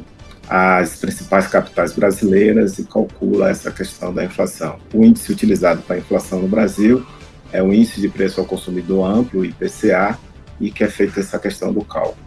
às 0.49 0.97
principais 0.97 1.47
capitais 1.47 1.93
brasileiras 1.93 2.77
e 2.79 2.83
calcula 2.83 3.49
essa 3.49 3.71
questão 3.71 4.13
da 4.13 4.23
inflação. 4.23 4.77
O 4.93 5.03
índice 5.03 5.31
utilizado 5.31 5.81
para 5.81 5.95
a 5.95 5.99
inflação 5.99 6.41
no 6.41 6.47
Brasil 6.47 7.05
é 7.51 7.61
o 7.61 7.73
Índice 7.73 8.01
de 8.01 8.09
Preço 8.09 8.39
ao 8.39 8.45
Consumidor 8.45 9.05
Amplo, 9.05 9.45
IPCA, 9.45 10.17
e 10.59 10.71
que 10.71 10.83
é 10.83 10.87
feita 10.87 11.19
essa 11.19 11.37
questão 11.37 11.71
do 11.71 11.83
cálculo. 11.83 12.17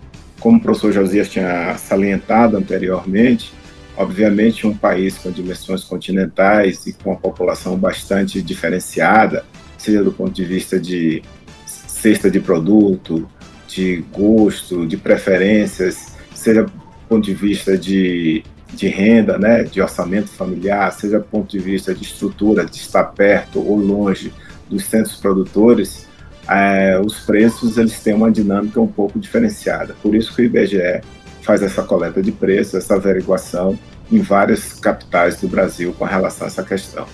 Como 0.41 0.59
o 0.59 0.61
professor 0.61 0.93
Josias 0.93 1.29
tinha 1.29 1.77
salientado 1.79 2.57
anteriormente, 2.57 3.53
Obviamente, 3.97 4.67
um 4.67 4.77
país 4.77 5.17
com 5.17 5.31
dimensões 5.31 5.83
continentais 5.83 6.87
e 6.87 6.93
com 6.93 7.11
uma 7.11 7.19
população 7.19 7.79
bastante 7.79 8.43
diferenciada, 8.43 9.45
seja 9.79 10.05
do 10.05 10.13
ponto 10.13 10.33
de 10.33 10.45
vista 10.45 10.79
de 10.79 11.23
cesta 11.65 12.31
de 12.31 12.39
produto, 12.39 13.27
de 13.67 14.05
gosto, 14.13 14.87
de 14.87 14.99
preferências, 14.99 16.15
seja 16.35 16.67
ponto 17.09 17.25
de 17.25 17.35
vista 17.35 17.77
de, 17.77 18.43
de 18.73 18.89
renda, 18.89 19.39
né, 19.39 19.63
de 19.65 19.81
orçamento 19.81 20.29
familiar, 20.29 20.93
seja 20.93 21.19
do 21.19 21.25
ponto 21.25 21.51
de 21.51 21.59
vista 21.59 21.95
de 21.95 22.03
estrutura, 22.03 22.65
de 22.65 22.77
estar 22.77 23.05
perto 23.05 23.59
ou 23.59 23.77
longe 23.77 24.33
dos 24.69 24.85
centros 24.85 25.17
produtores, 25.17 26.07
é, 26.49 27.01
os 27.05 27.21
preços 27.21 27.77
eles 27.77 27.99
têm 28.01 28.15
uma 28.15 28.31
dinâmica 28.31 28.81
um 28.81 28.87
pouco 28.87 29.19
diferenciada. 29.19 29.95
Por 30.03 30.15
isso 30.15 30.35
que 30.35 30.43
o 30.43 30.45
IBGE 30.45 31.01
faz 31.43 31.63
essa 31.63 31.83
coleta 31.83 32.23
de 32.23 32.33
preços, 32.33 32.75
essa 32.75 32.95
averiguação 32.95 33.79
em 34.11 34.21
várias 34.21 34.73
capitais 34.75 35.41
do 35.41 35.49
Brasil 35.49 35.95
com 35.99 36.05
relação 36.05 36.47
a 36.47 36.49
essa 36.49 36.63
questão. 36.63 37.07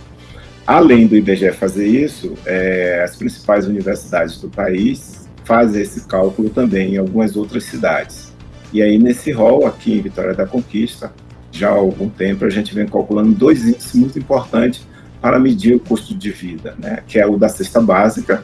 Além 0.66 1.06
do 1.06 1.16
IBGE 1.16 1.52
fazer 1.52 1.86
isso, 1.86 2.34
é, 2.46 3.02
as 3.04 3.16
principais 3.16 3.66
universidades 3.66 4.38
do 4.38 4.48
país 4.48 5.28
fazem 5.44 5.82
esse 5.82 6.06
cálculo 6.06 6.50
também 6.50 6.94
em 6.94 6.98
algumas 6.98 7.36
outras 7.36 7.64
cidades. 7.64 8.31
E 8.72 8.80
aí, 8.80 8.98
nesse 8.98 9.30
rol, 9.30 9.66
aqui 9.66 9.98
em 9.98 10.00
Vitória 10.00 10.34
da 10.34 10.46
Conquista, 10.46 11.12
já 11.50 11.68
há 11.68 11.72
algum 11.72 12.08
tempo, 12.08 12.44
a 12.44 12.50
gente 12.50 12.74
vem 12.74 12.86
calculando 12.86 13.32
dois 13.32 13.66
índices 13.66 13.94
muito 13.94 14.18
importantes 14.18 14.86
para 15.20 15.38
medir 15.38 15.76
o 15.76 15.80
custo 15.80 16.14
de 16.14 16.30
vida, 16.30 16.74
né? 16.78 17.00
que 17.06 17.18
é 17.18 17.26
o 17.26 17.36
da 17.36 17.48
cesta 17.48 17.80
básica, 17.80 18.42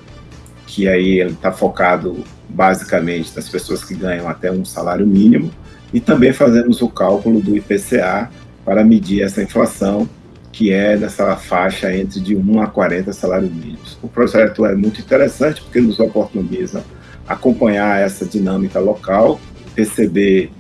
que 0.67 0.87
aí 0.87 1.19
ele 1.19 1.33
está 1.33 1.51
focado 1.51 2.23
basicamente 2.49 3.33
nas 3.35 3.49
pessoas 3.49 3.83
que 3.83 3.95
ganham 3.95 4.29
até 4.29 4.53
um 4.53 4.65
salário 4.65 5.07
mínimo, 5.07 5.51
e 5.93 6.01
também 6.01 6.33
fazemos 6.33 6.83
o 6.83 6.89
cálculo 6.89 7.41
do 7.41 7.57
IPCA 7.57 8.31
para 8.65 8.85
medir 8.85 9.23
essa 9.23 9.43
inflação, 9.43 10.07
que 10.53 10.71
é 10.71 10.97
nessa 10.97 11.37
faixa 11.37 11.95
entre 11.95 12.21
de 12.21 12.37
1 12.37 12.61
a 12.61 12.67
40 12.67 13.13
salários 13.15 13.51
mínimos. 13.51 13.99
O 14.03 14.09
projeto 14.09 14.67
é 14.67 14.75
muito 14.75 15.01
interessante 15.01 15.63
porque 15.63 15.81
nos 15.81 15.99
oportuniza 15.99 16.85
acompanhar 17.27 18.01
essa 18.01 18.25
dinâmica 18.25 18.79
local, 18.79 19.41
perceber 19.79 20.51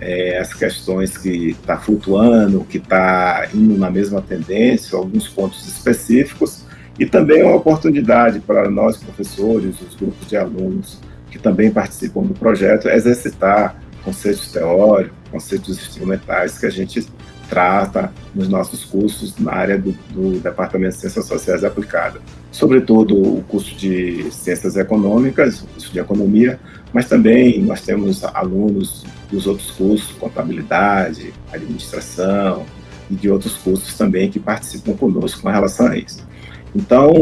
é, 0.00 0.38
as 0.38 0.54
questões 0.54 1.18
que 1.18 1.50
está 1.50 1.76
flutuando, 1.76 2.64
que 2.64 2.78
está 2.78 3.46
indo 3.52 3.76
na 3.76 3.90
mesma 3.90 4.22
tendência, 4.22 4.96
alguns 4.96 5.28
pontos 5.28 5.68
específicos, 5.68 6.64
e 6.98 7.04
também 7.04 7.40
é 7.40 7.44
uma 7.44 7.56
oportunidade 7.56 8.40
para 8.40 8.70
nós, 8.70 8.96
professores, 8.96 9.78
os 9.82 9.94
grupos 9.94 10.26
de 10.26 10.38
alunos 10.38 10.98
que 11.30 11.38
também 11.38 11.70
participam 11.70 12.22
do 12.22 12.32
projeto, 12.32 12.88
exercitar 12.88 13.76
conceitos 14.02 14.50
teóricos, 14.50 15.16
conceitos 15.30 15.78
instrumentais 15.78 16.58
que 16.58 16.64
a 16.64 16.70
gente 16.70 17.06
trata 17.52 18.10
nos 18.34 18.48
nossos 18.48 18.82
cursos 18.82 19.36
na 19.36 19.52
área 19.52 19.76
do, 19.78 19.92
do 20.08 20.40
Departamento 20.40 20.94
de 20.94 21.00
Ciências 21.02 21.26
Sociais 21.26 21.62
Aplicadas. 21.62 22.22
Sobretudo 22.50 23.14
o 23.14 23.44
curso 23.46 23.74
de 23.76 24.32
Ciências 24.32 24.74
Econômicas, 24.74 25.60
o 25.60 25.66
curso 25.66 25.92
de 25.92 25.98
Economia, 25.98 26.58
mas 26.94 27.06
também 27.10 27.60
nós 27.60 27.82
temos 27.82 28.24
alunos 28.24 29.04
dos 29.30 29.46
outros 29.46 29.70
cursos, 29.72 30.12
Contabilidade, 30.12 31.34
Administração 31.52 32.64
e 33.10 33.14
de 33.14 33.28
outros 33.28 33.54
cursos 33.58 33.92
também 33.98 34.30
que 34.30 34.40
participam 34.40 34.94
conosco 34.94 35.42
com 35.42 35.50
relação 35.50 35.88
a 35.88 35.98
isso. 35.98 36.26
Então, 36.74 37.12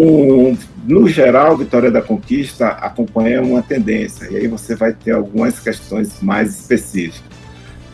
no 0.87 1.09
geral, 1.09 1.57
Vitória 1.57 1.91
da 1.91 2.01
Conquista 2.01 2.69
acompanha 2.69 3.43
uma 3.43 3.63
tendência, 3.63 4.29
e 4.31 4.37
aí 4.37 4.47
você 4.47 4.77
vai 4.77 4.93
ter 4.93 5.11
algumas 5.11 5.59
questões 5.59 6.23
mais 6.23 6.57
específicas. 6.57 7.29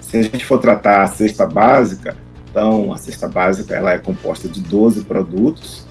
Se 0.02 0.18
a 0.18 0.22
gente 0.22 0.44
for 0.44 0.58
tratar 0.58 1.02
a 1.02 1.06
cesta 1.06 1.46
básica, 1.46 2.14
Então, 2.56 2.90
a 2.90 2.96
cesta 2.96 3.28
básica 3.28 3.74
ela 3.74 3.92
é 3.92 3.98
composta 3.98 4.48
de 4.48 4.62
12 4.62 5.04
produtos. 5.04 5.86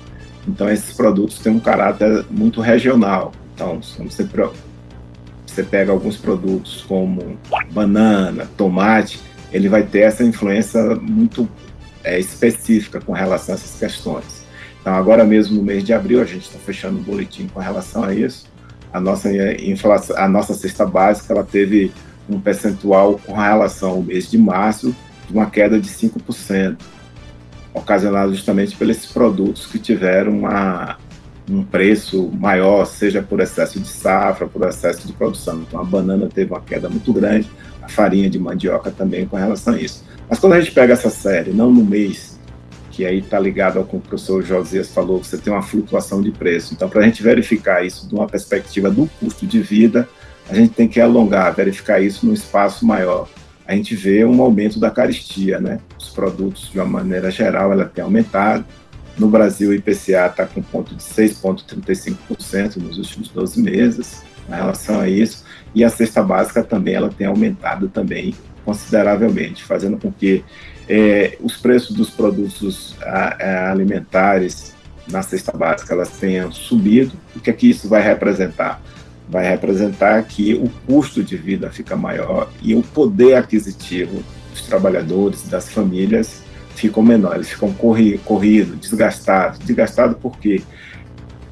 Então, 0.48 0.68
esses 0.68 0.96
produtos 0.96 1.38
têm 1.38 1.54
um 1.54 1.60
caráter 1.60 2.26
muito 2.28 2.60
regional. 2.60 3.34
Então, 3.54 3.80
você, 3.80 4.28
você 5.46 5.62
pega 5.62 5.92
alguns 5.92 6.18
produtos 6.18 6.84
como 6.88 7.38
banana, 7.70 8.50
tomate, 8.58 9.20
ele 9.54 9.70
vai 9.70 9.84
ter 9.84 10.00
essa 10.00 10.24
influência 10.24 10.96
muito 10.96 11.48
é, 12.04 12.20
específica 12.20 13.00
com 13.00 13.14
relação 13.14 13.54
a 13.54 13.58
essas 13.60 13.78
questões. 13.80 14.44
Então, 14.82 14.96
agora 14.96 15.24
mesmo 15.24 15.58
no 15.58 15.62
mês 15.62 15.84
de 15.84 15.94
abril, 15.94 16.20
a 16.20 16.26
gente 16.26 16.48
está 16.48 16.58
fechando 16.58 16.98
um 16.98 17.04
boletim 17.04 17.48
com 17.48 17.60
relação 17.60 18.04
a 18.04 18.12
isso. 18.12 18.48
A 18.92 19.00
nossa 19.00 19.30
inflação, 19.62 20.18
a 20.18 20.28
nossa 20.28 20.56
cesta 20.56 20.84
básica, 20.84 21.32
ela 21.32 21.44
teve 21.44 21.92
um 22.28 22.40
percentual 22.40 23.20
com 23.24 23.34
relação 23.34 23.92
ao 23.92 24.02
mês 24.02 24.32
de 24.32 24.40
março 24.40 24.96
uma 25.32 25.50
queda 25.50 25.80
de 25.80 25.90
5%, 25.90 26.78
ocasionado 27.74 28.34
justamente 28.34 28.76
pelos 28.76 29.06
produtos 29.06 29.66
que 29.66 29.78
tiveram 29.78 30.40
uma, 30.40 30.98
um 31.50 31.64
preço 31.64 32.32
maior, 32.40 32.86
seja 32.86 33.22
por 33.22 33.40
excesso 33.40 33.80
de 33.80 33.88
safra, 33.88 34.48
por 34.48 34.68
excesso 34.68 35.06
de 35.06 35.14
produção. 35.14 35.62
Então, 35.68 35.80
a 35.80 35.84
banana 35.84 36.28
teve 36.28 36.52
uma 36.52 36.62
queda 36.62 36.90
muito 36.90 37.12
grande, 37.14 37.50
a 37.82 37.90
farinha 37.90 38.30
de 38.30 38.40
mandioca 38.40 38.90
também 38.90 39.28
com 39.28 39.36
relação 39.36 39.74
a 39.74 39.80
isso. 39.80 40.04
Mas 40.30 40.40
quando 40.40 40.54
a 40.54 40.60
gente 40.60 40.72
pega 40.72 40.94
essa 40.94 41.10
série, 41.10 41.52
não 41.52 41.72
no 41.72 41.84
mês, 41.84 42.40
que 42.92 43.06
aí 43.06 43.20
está 43.20 43.38
ligado 43.38 43.78
ao 43.78 43.86
que 43.86 43.96
o 43.96 44.00
professor 44.00 44.42
Josias 44.42 44.90
falou, 44.90 45.22
você 45.22 45.38
tem 45.38 45.52
uma 45.52 45.62
flutuação 45.62 46.22
de 46.22 46.32
preço. 46.32 46.74
Então, 46.74 46.90
para 46.90 47.02
a 47.02 47.04
gente 47.04 47.22
verificar 47.22 47.86
isso 47.86 48.08
de 48.08 48.16
uma 48.16 48.26
perspectiva 48.26 48.90
do 48.90 49.08
custo 49.20 49.46
de 49.46 49.60
vida, 49.60 50.08
a 50.50 50.56
gente 50.56 50.74
tem 50.74 50.88
que 50.88 51.02
alongar, 51.02 51.54
verificar 51.54 52.02
isso 52.02 52.26
num 52.26 52.34
espaço 52.34 52.86
maior. 52.86 53.28
A 53.68 53.76
gente 53.76 53.96
vê 53.96 54.24
um 54.24 54.42
aumento 54.42 54.80
da 54.80 54.92
caristia, 54.92 55.60
né? 55.60 55.80
Os 56.00 56.10
produtos, 56.10 56.70
de 56.72 56.78
uma 56.78 56.86
maneira 56.86 57.32
geral, 57.32 57.72
ela 57.72 57.86
tem 57.86 58.04
aumentado. 58.04 58.66
No 59.18 59.28
Brasil, 59.28 59.70
o 59.70 59.74
IPCA 59.74 60.28
está 60.28 60.46
com 60.46 60.62
ponto 60.62 60.94
de 60.94 61.02
6,35% 61.02 62.78
nos 62.78 62.98
últimos 62.98 63.30
12 63.30 63.62
meses, 63.62 64.24
em 64.48 64.54
relação 64.54 65.00
a 65.00 65.08
isso. 65.08 65.46
E 65.74 65.84
a 65.84 65.90
cesta 65.90 66.22
básica 66.22 66.64
também, 66.64 66.96
ela 66.96 67.10
tem 67.10 67.26
aumentado 67.26 67.88
também 67.88 68.36
consideravelmente, 68.64 69.64
fazendo 69.64 69.98
com 69.98 70.12
que 70.12 70.44
é, 70.90 71.38
os 71.40 71.58
preços 71.58 71.96
dos 71.96 72.10
produtos 72.10 72.96
a, 73.02 73.44
a, 73.44 73.72
alimentares 73.72 74.74
na 75.10 75.22
cesta 75.22 75.52
básica 75.56 75.94
elas 75.94 76.10
tenham 76.10 76.52
subido. 76.52 77.14
O 77.36 77.40
que 77.40 77.50
é 77.50 77.54
que 77.54 77.70
isso 77.70 77.88
vai 77.88 78.02
representar? 78.02 78.82
Vai 79.30 79.48
representar 79.48 80.24
que 80.24 80.54
o 80.54 80.70
custo 80.86 81.24
de 81.24 81.36
vida 81.36 81.70
fica 81.72 81.96
maior 81.96 82.50
e 82.62 82.76
o 82.76 82.82
poder 82.82 83.36
aquisitivo 83.36 84.24
dos 84.52 84.62
trabalhadores, 84.62 85.48
das 85.48 85.70
famílias, 85.70 86.44
ficam 86.76 87.02
menores, 87.02 87.50
ficam 87.50 87.74
corri 87.74 88.18
corridos, 88.20 88.80
desgastados. 88.80 89.60
Desgastado 89.60 90.16
porque 90.16 90.62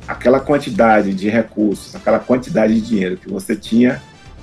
aquela 0.07 0.39
quantidade 0.39 1.13
de 1.13 1.29
recursos, 1.29 1.95
aquela 1.95 2.19
quantidade 2.19 2.73
de 2.73 2.81
dinheiro 2.81 3.17
que 3.17 3.29
você 3.29 3.55
tinha, 3.55 4.01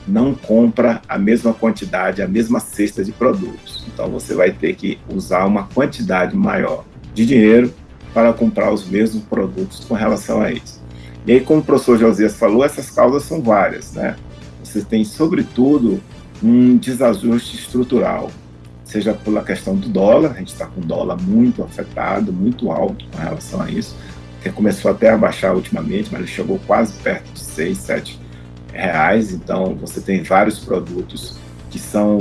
não 0.09 0.35
compra 0.35 1.01
a 1.09 1.19
mesma 1.19 1.53
quantidade, 1.53 2.23
a 2.23 2.29
mesma 2.29 2.59
cesta 2.59 3.05
de 3.05 3.13
produtos. 3.13 3.85
Então 3.93 4.11
você 4.11 4.35
vai 4.35 4.51
ter 4.51 4.75
que 4.75 4.99
usar 5.09 5.45
uma 5.45 5.65
quantidade 5.65 6.35
maior 6.35 6.85
de 7.15 7.27
dinheiro 7.27 7.73
para 8.13 8.33
comprar 8.33 8.73
os 8.73 8.87
mesmos 8.89 9.23
produtos 9.25 9.85
com 9.85 9.95
relação 9.95 10.41
a 10.41 10.51
isso. 10.51 10.80
E 11.27 11.33
aí, 11.33 11.41
como 11.41 11.61
o 11.61 11.65
professor 11.65 11.99
Josias 11.99 12.37
falou, 12.37 12.65
essas 12.65 12.91
causas 12.91 13.25
são 13.25 13.43
várias, 13.43 13.93
né? 13.93 14.17
Você 14.63 14.83
tem, 14.83 15.05
sobretudo, 15.05 16.01
um 16.43 16.77
desajuste 16.77 17.57
estrutural, 17.57 18.31
seja 18.85 19.13
pela 19.13 19.43
questão 19.43 19.77
do 19.77 19.89
dólar, 19.89 20.33
a 20.33 20.39
gente 20.39 20.53
está 20.53 20.67
com 20.67 20.81
o 20.81 20.85
dólar 20.85 21.21
muito 21.21 21.63
afetado, 21.63 22.33
muito 22.33 22.71
alto 22.71 23.05
com 23.11 23.19
relação 23.19 23.61
a 23.61 23.71
isso, 23.71 23.95
que 24.43 24.51
começou 24.51 24.91
até 24.91 25.11
a 25.11 25.19
baixar 25.19 25.55
ultimamente, 25.55 26.09
mas 26.11 26.23
ele 26.23 26.31
chegou 26.31 26.59
quase 26.67 26.95
perto 26.95 27.31
de 27.33 27.41
6, 27.41 27.79
7 27.79 28.21
reais, 28.73 29.33
então 29.33 29.75
você 29.75 30.01
tem 30.01 30.23
vários 30.23 30.59
produtos 30.59 31.37
que 31.71 31.79
são 31.79 32.19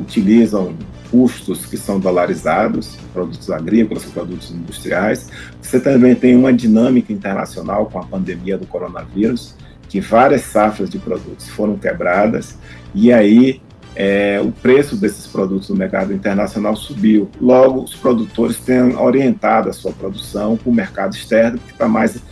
utilizam 0.00 0.74
custos 1.10 1.66
que 1.66 1.76
são 1.76 1.98
dolarizados, 1.98 2.96
produtos 3.12 3.50
agrícolas, 3.50 4.04
produtos 4.04 4.50
industriais. 4.50 5.28
Você 5.60 5.80
também 5.80 6.14
tem 6.14 6.36
uma 6.36 6.52
dinâmica 6.52 7.12
internacional 7.12 7.86
com 7.86 7.98
a 7.98 8.04
pandemia 8.04 8.56
do 8.58 8.66
coronavírus, 8.66 9.54
que 9.88 10.00
várias 10.00 10.42
safras 10.42 10.90
de 10.90 10.98
produtos 10.98 11.48
foram 11.48 11.76
quebradas 11.76 12.56
e 12.94 13.12
aí 13.12 13.60
é, 13.96 14.40
o 14.40 14.52
preço 14.52 14.96
desses 14.96 15.26
produtos 15.26 15.68
no 15.70 15.76
mercado 15.76 16.12
internacional 16.12 16.76
subiu. 16.76 17.28
Logo, 17.40 17.82
os 17.82 17.94
produtores 17.94 18.58
têm 18.58 18.94
orientado 18.96 19.68
a 19.68 19.72
sua 19.72 19.92
produção 19.92 20.56
para 20.56 20.70
o 20.70 20.72
mercado 20.72 21.16
externo, 21.16 21.58
que 21.58 21.72
está 21.72 21.88
mais 21.88 22.22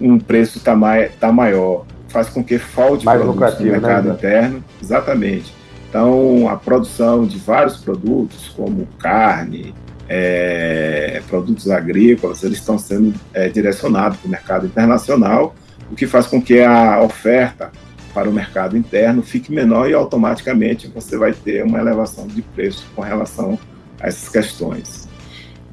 um 0.00 0.18
preço 0.18 0.56
está 0.56 0.74
tá 1.20 1.30
maior, 1.30 1.84
faz 2.08 2.30
com 2.30 2.42
que 2.42 2.58
falte 2.58 3.04
mais 3.04 3.20
produtos 3.20 3.60
no 3.60 3.66
mercado 3.66 4.08
né? 4.08 4.14
interno. 4.14 4.64
Exatamente. 4.82 5.59
Então, 5.90 6.48
a 6.48 6.56
produção 6.56 7.26
de 7.26 7.36
vários 7.36 7.78
produtos, 7.78 8.48
como 8.56 8.86
carne, 8.96 9.74
é, 10.08 11.20
produtos 11.28 11.68
agrícolas, 11.68 12.44
eles 12.44 12.58
estão 12.58 12.78
sendo 12.78 13.12
é, 13.34 13.48
direcionados 13.48 14.18
para 14.18 14.28
o 14.28 14.30
mercado 14.30 14.66
internacional, 14.66 15.52
o 15.90 15.96
que 15.96 16.06
faz 16.06 16.28
com 16.28 16.40
que 16.40 16.60
a 16.60 17.02
oferta 17.02 17.72
para 18.14 18.30
o 18.30 18.32
mercado 18.32 18.76
interno 18.76 19.20
fique 19.20 19.52
menor 19.52 19.90
e 19.90 19.94
automaticamente 19.94 20.86
você 20.86 21.18
vai 21.18 21.32
ter 21.32 21.64
uma 21.64 21.80
elevação 21.80 22.28
de 22.28 22.40
preço 22.40 22.86
com 22.94 23.02
relação 23.02 23.58
a 24.00 24.06
essas 24.06 24.28
questões. 24.28 25.08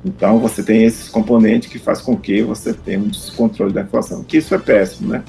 Então, 0.03 0.39
você 0.39 0.63
tem 0.63 0.84
esses 0.84 1.10
componentes 1.10 1.69
que 1.69 1.77
faz 1.77 2.01
com 2.01 2.17
que 2.17 2.41
você 2.41 2.73
tenha 2.73 2.99
um 2.99 3.08
descontrole 3.08 3.71
da 3.71 3.82
inflação, 3.82 4.23
que 4.23 4.38
isso 4.38 4.56
é 4.56 4.58
péssimo, 4.58 5.10
né? 5.10 5.23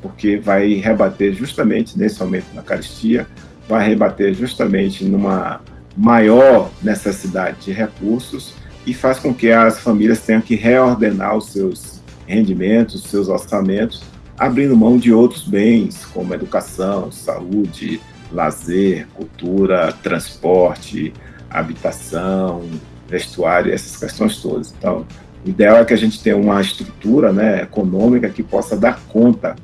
Porque 0.00 0.38
vai 0.38 0.74
rebater 0.74 1.34
justamente 1.34 1.98
nesse 1.98 2.22
aumento 2.22 2.46
na 2.54 2.62
caristia, 2.62 3.26
vai 3.70 3.86
rebater 3.86 4.34
justamente 4.34 5.04
numa 5.04 5.60
maior 5.96 6.70
necessidade 6.82 7.66
de 7.66 7.72
recursos 7.72 8.52
e 8.84 8.92
faz 8.92 9.20
com 9.20 9.32
que 9.32 9.52
as 9.52 9.78
famílias 9.78 10.20
tenham 10.20 10.40
que 10.40 10.56
reordenar 10.56 11.36
os 11.36 11.46
seus 11.46 12.02
rendimentos, 12.26 12.96
os 12.96 13.04
seus 13.04 13.28
orçamentos, 13.28 14.02
abrindo 14.36 14.76
mão 14.76 14.98
de 14.98 15.12
outros 15.12 15.44
bens, 15.44 16.04
como 16.06 16.34
educação, 16.34 17.12
saúde, 17.12 18.00
lazer, 18.32 19.06
cultura, 19.14 19.92
transporte, 20.02 21.12
habitação, 21.48 22.62
vestuário, 23.08 23.72
essas 23.72 23.96
questões 23.96 24.36
todas. 24.38 24.74
Então, 24.76 25.06
o 25.44 25.48
ideal 25.48 25.76
é 25.76 25.84
que 25.84 25.94
a 25.94 25.96
gente 25.96 26.20
tenha 26.20 26.36
uma 26.36 26.60
estrutura 26.60 27.32
né, 27.32 27.62
econômica 27.62 28.28
que 28.28 28.42
possa 28.42 28.76
dar 28.76 29.00
conta 29.08 29.54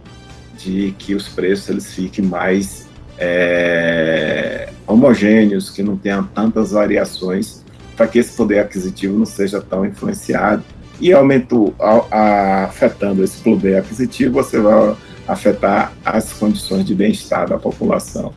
de 0.58 0.94
que 0.98 1.14
os 1.14 1.28
preços 1.28 1.68
eles 1.68 1.94
fiquem 1.94 2.24
mais 2.24 2.85
é, 3.18 4.68
homogêneos, 4.86 5.70
que 5.70 5.82
não 5.82 5.96
tenham 5.96 6.24
tantas 6.24 6.72
variações, 6.72 7.64
para 7.96 8.06
que 8.06 8.18
esse 8.18 8.36
poder 8.36 8.60
aquisitivo 8.60 9.18
não 9.18 9.26
seja 9.26 9.60
tão 9.60 9.84
influenciado. 9.84 10.62
E 11.00 11.12
aumentou, 11.12 11.74
a, 11.78 12.04
a, 12.10 12.64
afetando 12.64 13.22
esse 13.22 13.38
poder 13.42 13.76
aquisitivo, 13.76 14.34
você 14.34 14.58
vai 14.58 14.94
afetar 15.28 15.92
as 16.04 16.32
condições 16.32 16.84
de 16.84 16.94
bem-estar 16.94 17.48
da 17.48 17.58
população. 17.58 18.32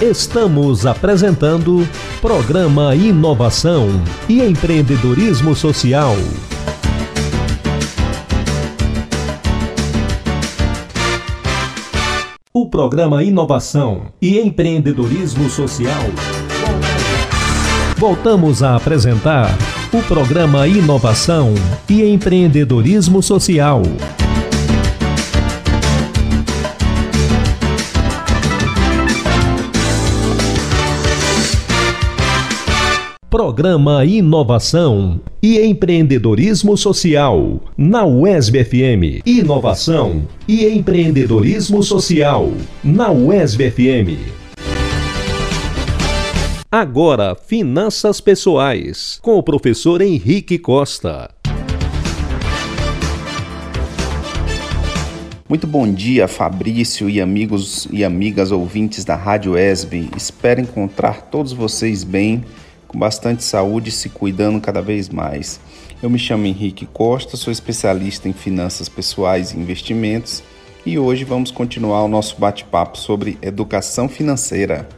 Estamos 0.00 0.86
apresentando 0.86 1.86
Programa 2.22 2.94
Inovação 2.94 3.88
e 4.28 4.42
Empreendedorismo 4.42 5.54
Social. 5.54 6.16
O 12.52 12.68
programa 12.68 13.22
Inovação 13.22 14.06
e 14.20 14.40
Empreendedorismo 14.40 15.48
Social. 15.48 16.02
Voltamos 17.96 18.60
a 18.60 18.74
apresentar 18.74 19.56
o 19.92 20.02
programa 20.02 20.66
Inovação 20.66 21.54
e 21.88 22.02
Empreendedorismo 22.02 23.22
Social. 23.22 23.82
Programa 33.30 34.04
Inovação 34.04 35.20
e 35.40 35.60
Empreendedorismo 35.60 36.76
Social 36.76 37.60
na 37.78 38.04
UESB 38.04 38.64
FM. 38.64 39.24
Inovação 39.24 40.26
e 40.48 40.66
Empreendedorismo 40.66 41.80
Social 41.80 42.50
na 42.82 43.12
UESB 43.12 43.70
FM. 43.70 44.32
Agora, 46.72 47.36
Finanças 47.36 48.20
Pessoais, 48.20 49.20
com 49.22 49.38
o 49.38 49.42
professor 49.44 50.02
Henrique 50.02 50.58
Costa. 50.58 51.30
Muito 55.48 55.68
bom 55.68 55.92
dia, 55.92 56.26
Fabrício 56.26 57.08
e 57.08 57.20
amigos 57.20 57.86
e 57.92 58.04
amigas 58.04 58.50
ouvintes 58.50 59.04
da 59.04 59.14
Rádio 59.14 59.56
ESB. 59.56 60.08
Espero 60.16 60.60
encontrar 60.60 61.22
todos 61.22 61.52
vocês 61.52 62.02
bem, 62.02 62.44
com 62.90 62.98
bastante 62.98 63.44
saúde 63.44 63.88
e 63.88 63.92
se 63.92 64.08
cuidando 64.08 64.60
cada 64.60 64.82
vez 64.82 65.08
mais. 65.08 65.60
Eu 66.02 66.10
me 66.10 66.18
chamo 66.18 66.46
Henrique 66.46 66.86
Costa, 66.86 67.36
sou 67.36 67.52
especialista 67.52 68.28
em 68.28 68.32
finanças 68.32 68.88
pessoais 68.88 69.52
e 69.52 69.56
investimentos 69.56 70.42
e 70.84 70.98
hoje 70.98 71.22
vamos 71.22 71.52
continuar 71.52 72.02
o 72.02 72.08
nosso 72.08 72.36
bate-papo 72.36 72.98
sobre 72.98 73.38
educação 73.40 74.08
financeira. 74.08 74.88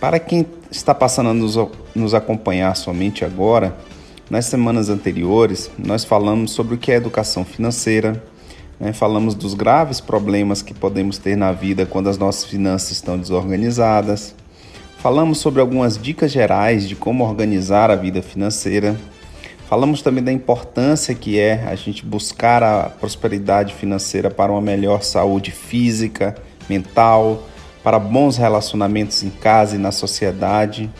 Para 0.00 0.18
quem 0.18 0.44
está 0.72 0.92
passando 0.92 1.28
a 1.28 1.34
nos, 1.34 1.56
nos 1.94 2.14
acompanhar 2.14 2.74
somente 2.74 3.24
agora, 3.24 3.76
nas 4.28 4.46
semanas 4.46 4.88
anteriores 4.88 5.70
nós 5.78 6.02
falamos 6.02 6.50
sobre 6.50 6.74
o 6.74 6.78
que 6.78 6.90
é 6.90 6.96
educação 6.96 7.44
financeira, 7.44 8.20
né? 8.80 8.92
falamos 8.92 9.36
dos 9.36 9.54
graves 9.54 10.00
problemas 10.00 10.62
que 10.62 10.74
podemos 10.74 11.16
ter 11.16 11.36
na 11.36 11.52
vida 11.52 11.86
quando 11.86 12.08
as 12.08 12.18
nossas 12.18 12.44
finanças 12.44 12.90
estão 12.90 13.16
desorganizadas, 13.16 14.34
falamos 15.02 15.38
sobre 15.38 15.60
algumas 15.60 15.98
dicas 15.98 16.30
gerais 16.30 16.88
de 16.88 16.94
como 16.94 17.24
organizar 17.24 17.90
a 17.90 17.96
vida 17.96 18.22
financeira 18.22 18.96
Falamos 19.72 20.02
também 20.02 20.22
da 20.22 20.30
importância 20.30 21.14
que 21.14 21.40
é 21.40 21.64
a 21.66 21.74
gente 21.74 22.04
buscar 22.04 22.62
a 22.62 22.90
prosperidade 22.90 23.72
financeira 23.72 24.30
para 24.30 24.52
uma 24.52 24.60
melhor 24.60 25.02
saúde 25.02 25.50
física, 25.50 26.36
mental, 26.68 27.44
para 27.82 27.98
bons 27.98 28.36
relacionamentos 28.36 29.22
em 29.22 29.30
casa 29.30 29.74
e 29.74 29.78
na 29.78 29.90
sociedade 29.90 30.90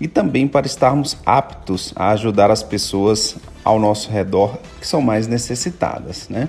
e 0.00 0.08
também 0.08 0.48
para 0.48 0.66
estarmos 0.66 1.18
aptos 1.26 1.92
a 1.94 2.08
ajudar 2.12 2.50
as 2.50 2.62
pessoas 2.62 3.36
ao 3.62 3.78
nosso 3.78 4.10
redor 4.10 4.56
que 4.80 4.86
são 4.86 5.02
mais 5.02 5.26
necessitadas, 5.26 6.30
né? 6.30 6.48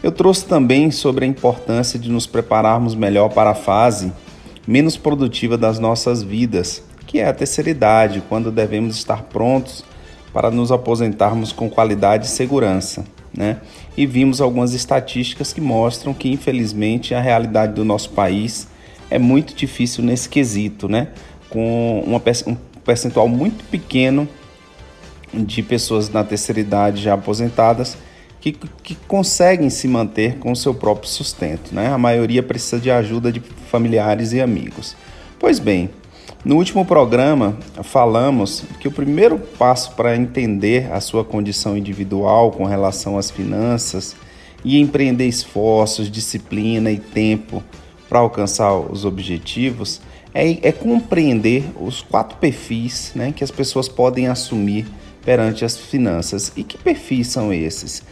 Eu 0.00 0.12
trouxe 0.12 0.44
também 0.44 0.92
sobre 0.92 1.24
a 1.24 1.28
importância 1.28 1.98
de 1.98 2.08
nos 2.08 2.24
prepararmos 2.24 2.94
melhor 2.94 3.30
para 3.30 3.50
a 3.50 3.54
fase 3.56 4.12
menos 4.66 4.96
produtiva 4.96 5.56
das 5.56 5.78
nossas 5.78 6.22
vidas, 6.22 6.82
que 7.06 7.18
é 7.18 7.28
a 7.28 7.32
terceira 7.32 7.70
idade, 7.70 8.22
quando 8.28 8.50
devemos 8.50 8.96
estar 8.96 9.22
prontos 9.24 9.84
para 10.32 10.50
nos 10.50 10.72
aposentarmos 10.72 11.52
com 11.52 11.70
qualidade 11.70 12.26
e 12.26 12.30
segurança. 12.30 13.04
Né? 13.36 13.58
E 13.96 14.06
vimos 14.06 14.40
algumas 14.40 14.74
estatísticas 14.74 15.52
que 15.52 15.60
mostram 15.60 16.14
que, 16.14 16.30
infelizmente, 16.30 17.14
a 17.14 17.20
realidade 17.20 17.74
do 17.74 17.84
nosso 17.84 18.10
país 18.10 18.68
é 19.10 19.18
muito 19.18 19.54
difícil 19.54 20.02
nesse 20.02 20.28
quesito, 20.28 20.88
né? 20.88 21.08
com 21.50 22.02
uma, 22.06 22.20
um 22.46 22.56
percentual 22.84 23.28
muito 23.28 23.64
pequeno 23.64 24.28
de 25.32 25.62
pessoas 25.62 26.08
na 26.10 26.22
terceira 26.22 26.60
idade 26.60 27.02
já 27.02 27.14
aposentadas 27.14 27.96
que, 28.52 28.68
que 28.82 28.94
conseguem 29.08 29.70
se 29.70 29.88
manter 29.88 30.38
com 30.38 30.52
o 30.52 30.56
seu 30.56 30.74
próprio 30.74 31.08
sustento. 31.08 31.74
Né? 31.74 31.86
A 31.86 31.96
maioria 31.96 32.42
precisa 32.42 32.78
de 32.78 32.90
ajuda 32.90 33.32
de 33.32 33.40
familiares 33.70 34.34
e 34.34 34.40
amigos. 34.40 34.94
Pois 35.38 35.58
bem, 35.58 35.88
no 36.44 36.56
último 36.56 36.84
programa, 36.84 37.56
falamos 37.82 38.64
que 38.78 38.86
o 38.86 38.92
primeiro 38.92 39.38
passo 39.38 39.92
para 39.92 40.14
entender 40.14 40.92
a 40.92 41.00
sua 41.00 41.24
condição 41.24 41.74
individual 41.74 42.50
com 42.50 42.64
relação 42.64 43.16
às 43.16 43.30
finanças 43.30 44.14
e 44.62 44.78
empreender 44.78 45.26
esforços, 45.26 46.10
disciplina 46.10 46.90
e 46.90 46.98
tempo 46.98 47.64
para 48.10 48.18
alcançar 48.18 48.74
os 48.74 49.06
objetivos 49.06 50.02
é, 50.34 50.68
é, 50.68 50.72
compreender 50.72 51.64
os 51.80 52.02
quatro 52.02 52.36
perfis 52.36 53.12
né, 53.14 53.32
que 53.34 53.42
as 53.42 53.50
pessoas 53.50 53.88
podem 53.88 54.26
assumir 54.26 54.84
perante 55.24 55.64
as 55.64 55.78
finanças. 55.78 56.52
E 56.56 56.62
que 56.62 56.76
perfis 56.76 57.28
são 57.28 57.52
esses? 57.52 58.02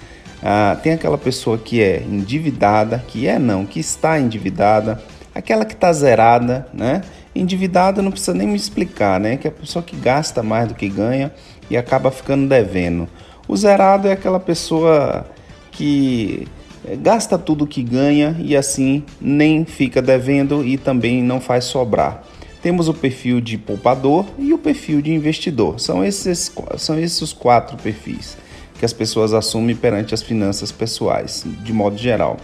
Ah, 0.43 0.77
tem 0.83 0.93
aquela 0.93 1.17
pessoa 1.17 1.57
que 1.57 1.81
é 1.81 2.03
endividada, 2.03 2.99
que 3.07 3.29
é 3.29 3.39
não, 3.39 3.65
que 3.65 3.79
está 3.79 4.19
endividada, 4.19 5.01
aquela 5.33 5.65
que 5.65 5.75
está 5.75 5.93
zerada, 5.93 6.67
né? 6.75 7.03
Endividado 7.33 8.03
não 8.03 8.11
precisa 8.11 8.35
nem 8.35 8.49
me 8.49 8.57
explicar, 8.57 9.21
né? 9.21 9.37
Que 9.37 9.47
é 9.47 9.51
a 9.51 9.55
pessoa 9.55 9.85
que 9.85 9.95
gasta 9.95 10.43
mais 10.43 10.67
do 10.67 10.75
que 10.75 10.89
ganha 10.89 11.33
e 11.71 11.77
acaba 11.77 12.11
ficando 12.11 12.49
devendo. 12.49 13.09
O 13.47 13.57
zerado 13.57 14.09
é 14.09 14.13
aquela 14.13 14.41
pessoa 14.41 15.25
que 15.71 16.49
eh, 16.85 16.97
gasta 16.97 17.39
tudo 17.39 17.65
que 17.65 17.83
ganha 17.83 18.37
e 18.41 18.57
assim 18.57 19.05
nem 19.21 19.65
fica 19.65 20.03
devendo 20.03 20.65
e 20.67 20.77
também 20.77 21.23
não 21.23 21.41
faz 21.41 21.67
sobrar. 21.67 22.25
Temos 22.61 22.89
o 22.89 22.95
perfil 22.95 23.41
de 23.41 23.57
poupador 23.57 24.27
e 24.39 24.53
o 24.53 24.59
perfil 24.59 25.01
de 25.01 25.13
investidor. 25.13 25.79
São 25.81 26.05
esses, 26.05 26.53
são 26.77 26.99
esses 26.99 27.23
os 27.23 27.33
quatro 27.33 27.77
perfis 27.77 28.42
que 28.83 28.87
as 28.87 28.93
pessoas 28.93 29.33
assumem 29.33 29.77
perante 29.77 30.13
as 30.13 30.25
finanças 30.25 30.73
pessoais, 30.73 31.45
de 31.47 31.73
modo 31.73 31.97
geral. 31.97 32.37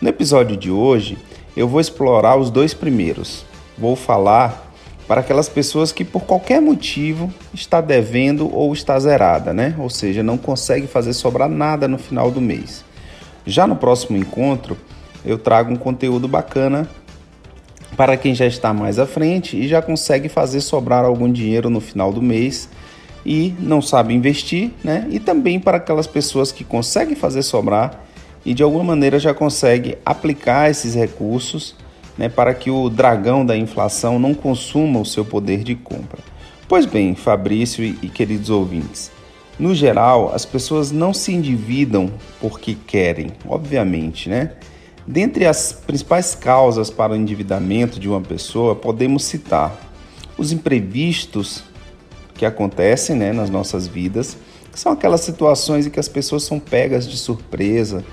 No 0.00 0.08
episódio 0.08 0.56
de 0.56 0.68
hoje, 0.68 1.16
eu 1.56 1.68
vou 1.68 1.80
explorar 1.80 2.36
os 2.36 2.50
dois 2.50 2.74
primeiros, 2.74 3.46
vou 3.78 3.94
falar 3.94 4.68
para 5.06 5.20
aquelas 5.20 5.48
pessoas 5.48 5.92
que 5.92 6.04
por 6.04 6.24
qualquer 6.24 6.60
motivo 6.60 7.32
está 7.54 7.80
devendo 7.80 8.52
ou 8.52 8.72
está 8.72 8.98
zerada, 8.98 9.52
né? 9.52 9.76
Ou 9.78 9.88
seja, 9.88 10.24
não 10.24 10.36
consegue 10.36 10.88
fazer 10.88 11.12
sobrar 11.12 11.48
nada 11.48 11.86
no 11.86 11.98
final 11.98 12.32
do 12.32 12.40
mês. 12.40 12.84
Já 13.46 13.64
no 13.64 13.76
próximo 13.76 14.18
encontro, 14.18 14.76
eu 15.24 15.38
trago 15.38 15.72
um 15.72 15.76
conteúdo 15.76 16.26
bacana 16.26 16.90
para 17.96 18.16
quem 18.16 18.34
já 18.34 18.44
está 18.44 18.74
mais 18.74 18.98
à 18.98 19.06
frente 19.06 19.56
e 19.56 19.68
já 19.68 19.80
consegue 19.80 20.28
fazer 20.28 20.62
sobrar 20.62 21.04
algum 21.04 21.30
dinheiro 21.30 21.70
no 21.70 21.80
final 21.80 22.12
do 22.12 22.20
mês 22.20 22.68
e 23.26 23.52
não 23.58 23.82
sabe 23.82 24.14
investir, 24.14 24.70
né? 24.84 25.04
E 25.10 25.18
também 25.18 25.58
para 25.58 25.78
aquelas 25.78 26.06
pessoas 26.06 26.52
que 26.52 26.62
conseguem 26.62 27.16
fazer 27.16 27.42
sobrar 27.42 28.04
e 28.44 28.54
de 28.54 28.62
alguma 28.62 28.84
maneira 28.84 29.18
já 29.18 29.34
consegue 29.34 29.98
aplicar 30.06 30.70
esses 30.70 30.94
recursos 30.94 31.74
né, 32.16 32.28
para 32.28 32.54
que 32.54 32.70
o 32.70 32.88
dragão 32.88 33.44
da 33.44 33.56
inflação 33.56 34.16
não 34.20 34.32
consuma 34.32 35.00
o 35.00 35.04
seu 35.04 35.24
poder 35.24 35.64
de 35.64 35.74
compra. 35.74 36.20
Pois 36.68 36.86
bem, 36.86 37.16
Fabrício 37.16 37.84
e, 37.84 38.08
queridos 38.08 38.48
ouvintes, 38.48 39.10
no 39.58 39.74
geral, 39.74 40.32
as 40.32 40.44
pessoas 40.44 40.92
não 40.92 41.12
se 41.12 41.32
endividam 41.32 42.10
porque 42.40 42.76
querem, 42.86 43.32
obviamente, 43.46 44.28
né? 44.28 44.52
Dentre 45.06 45.46
as 45.46 45.72
principais 45.72 46.34
causas 46.34 46.90
para 46.90 47.12
o 47.12 47.16
endividamento 47.16 47.98
de 47.98 48.08
uma 48.08 48.20
pessoa, 48.20 48.74
podemos 48.74 49.24
citar 49.24 49.76
os 50.36 50.52
imprevistos 50.52 51.62
que 52.36 52.44
acontecem 52.44 53.16
né, 53.16 53.32
nas 53.32 53.50
nossas 53.50 53.86
vidas, 53.86 54.36
que 54.72 54.78
são 54.78 54.92
aquelas 54.92 55.22
situações 55.22 55.86
em 55.86 55.90
que 55.90 56.00
as 56.00 56.08
pessoas 56.08 56.42
são 56.42 56.58
pegas 56.58 57.08
de 57.08 57.16
surpresa, 57.16 58.04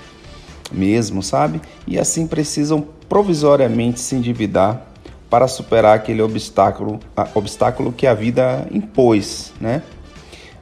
mesmo, 0.72 1.22
sabe? 1.22 1.60
E 1.86 1.98
assim 1.98 2.26
precisam 2.26 2.86
provisoriamente 3.08 4.00
se 4.00 4.14
endividar 4.14 4.86
para 5.28 5.46
superar 5.46 5.96
aquele 5.96 6.22
obstáculo, 6.22 7.00
obstáculo 7.34 7.92
que 7.92 8.06
a 8.06 8.14
vida 8.14 8.66
impôs, 8.72 9.52
né? 9.60 9.82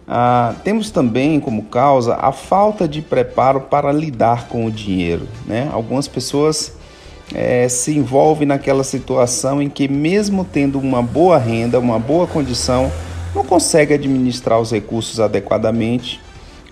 Ah, 0.07 0.55
temos 0.65 0.91
também 0.91 1.39
como 1.39 1.65
causa 1.65 2.17
a 2.17 2.33
falta 2.33 2.89
de 2.89 3.01
preparo 3.01 3.63
para 3.63 3.93
lidar 3.93 4.49
com 4.49 4.67
o 4.67 4.71
dinheiro. 4.71 5.29
Né? 5.47 5.71
Algumas 5.73 6.09
pessoas 6.09 6.75
é, 7.35 7.69
se 7.69 7.97
envolvem 7.97 8.47
naquela 8.47 8.85
situação 8.85 9.63
em 9.63 9.69
que, 9.71 9.89
mesmo 9.89 10.45
tendo 10.45 10.79
uma 10.79 11.03
boa 11.03 11.39
renda, 11.39 11.79
uma 11.79 11.99
boa 11.99 12.27
condição, 12.27 12.91
não 13.35 13.45
consegue 13.45 13.95
administrar 13.95 14.61
os 14.61 14.71
recursos 14.71 15.21
adequadamente 15.21 16.21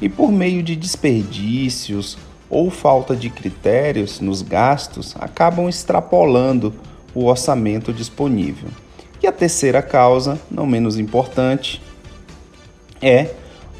e, 0.00 0.08
por 0.08 0.30
meio 0.30 0.62
de 0.62 0.76
desperdícios 0.76 2.18
ou 2.48 2.70
falta 2.70 3.14
de 3.14 3.30
critérios 3.30 4.20
nos 4.20 4.42
gastos 4.42 5.14
acabam 5.18 5.68
extrapolando 5.68 6.74
o 7.14 7.26
orçamento 7.26 7.92
disponível. 7.92 8.68
E 9.22 9.26
a 9.26 9.32
terceira 9.32 9.82
causa, 9.82 10.40
não 10.50 10.66
menos 10.66 10.98
importante, 10.98 11.80
é 13.00 13.30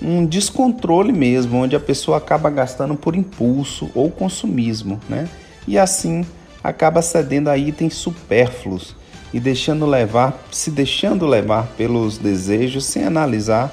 um 0.02 0.24
descontrole 0.24 1.12
mesmo, 1.12 1.58
onde 1.58 1.76
a 1.76 1.80
pessoa 1.80 2.18
acaba 2.18 2.48
gastando 2.48 2.94
por 2.94 3.14
impulso 3.14 3.90
ou 3.94 4.10
consumismo, 4.10 5.00
né? 5.08 5.28
E 5.66 5.78
assim 5.78 6.24
acaba 6.62 7.02
cedendo 7.02 7.48
a 7.48 7.56
itens 7.56 7.94
supérfluos 7.94 8.94
e 9.32 9.38
deixando 9.38 9.86
levar, 9.86 10.42
se 10.50 10.70
deixando 10.70 11.26
levar 11.26 11.66
pelos 11.76 12.18
desejos 12.18 12.84
sem 12.84 13.04
analisar 13.04 13.72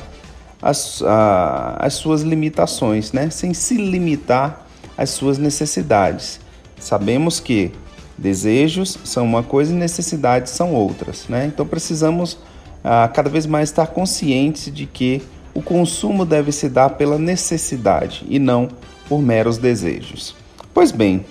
as, 0.61 1.01
a, 1.03 1.77
as 1.79 1.93
suas 1.95 2.21
limitações, 2.21 3.11
né? 3.11 3.29
Sem 3.29 3.53
se 3.53 3.75
limitar 3.75 4.67
as 4.97 5.11
suas 5.11 5.37
necessidades. 5.37 6.39
Sabemos 6.79 7.39
que 7.39 7.71
desejos 8.17 8.97
são 9.03 9.25
uma 9.25 9.43
coisa 9.43 9.71
e 9.71 9.75
necessidades 9.75 10.51
são 10.51 10.73
outras, 10.73 11.27
né? 11.27 11.45
Então 11.45 11.65
precisamos 11.65 12.37
ah, 12.83 13.09
cada 13.13 13.29
vez 13.29 13.45
mais 13.45 13.69
estar 13.69 13.87
conscientes 13.87 14.71
de 14.73 14.85
que 14.85 15.21
o 15.53 15.61
consumo 15.61 16.25
deve 16.25 16.51
se 16.51 16.69
dar 16.69 16.91
pela 16.91 17.17
necessidade 17.17 18.25
e 18.29 18.39
não 18.39 18.69
por 19.07 19.21
meros 19.21 19.57
desejos. 19.57 20.35
Pois 20.73 20.91
bem, 20.91 21.25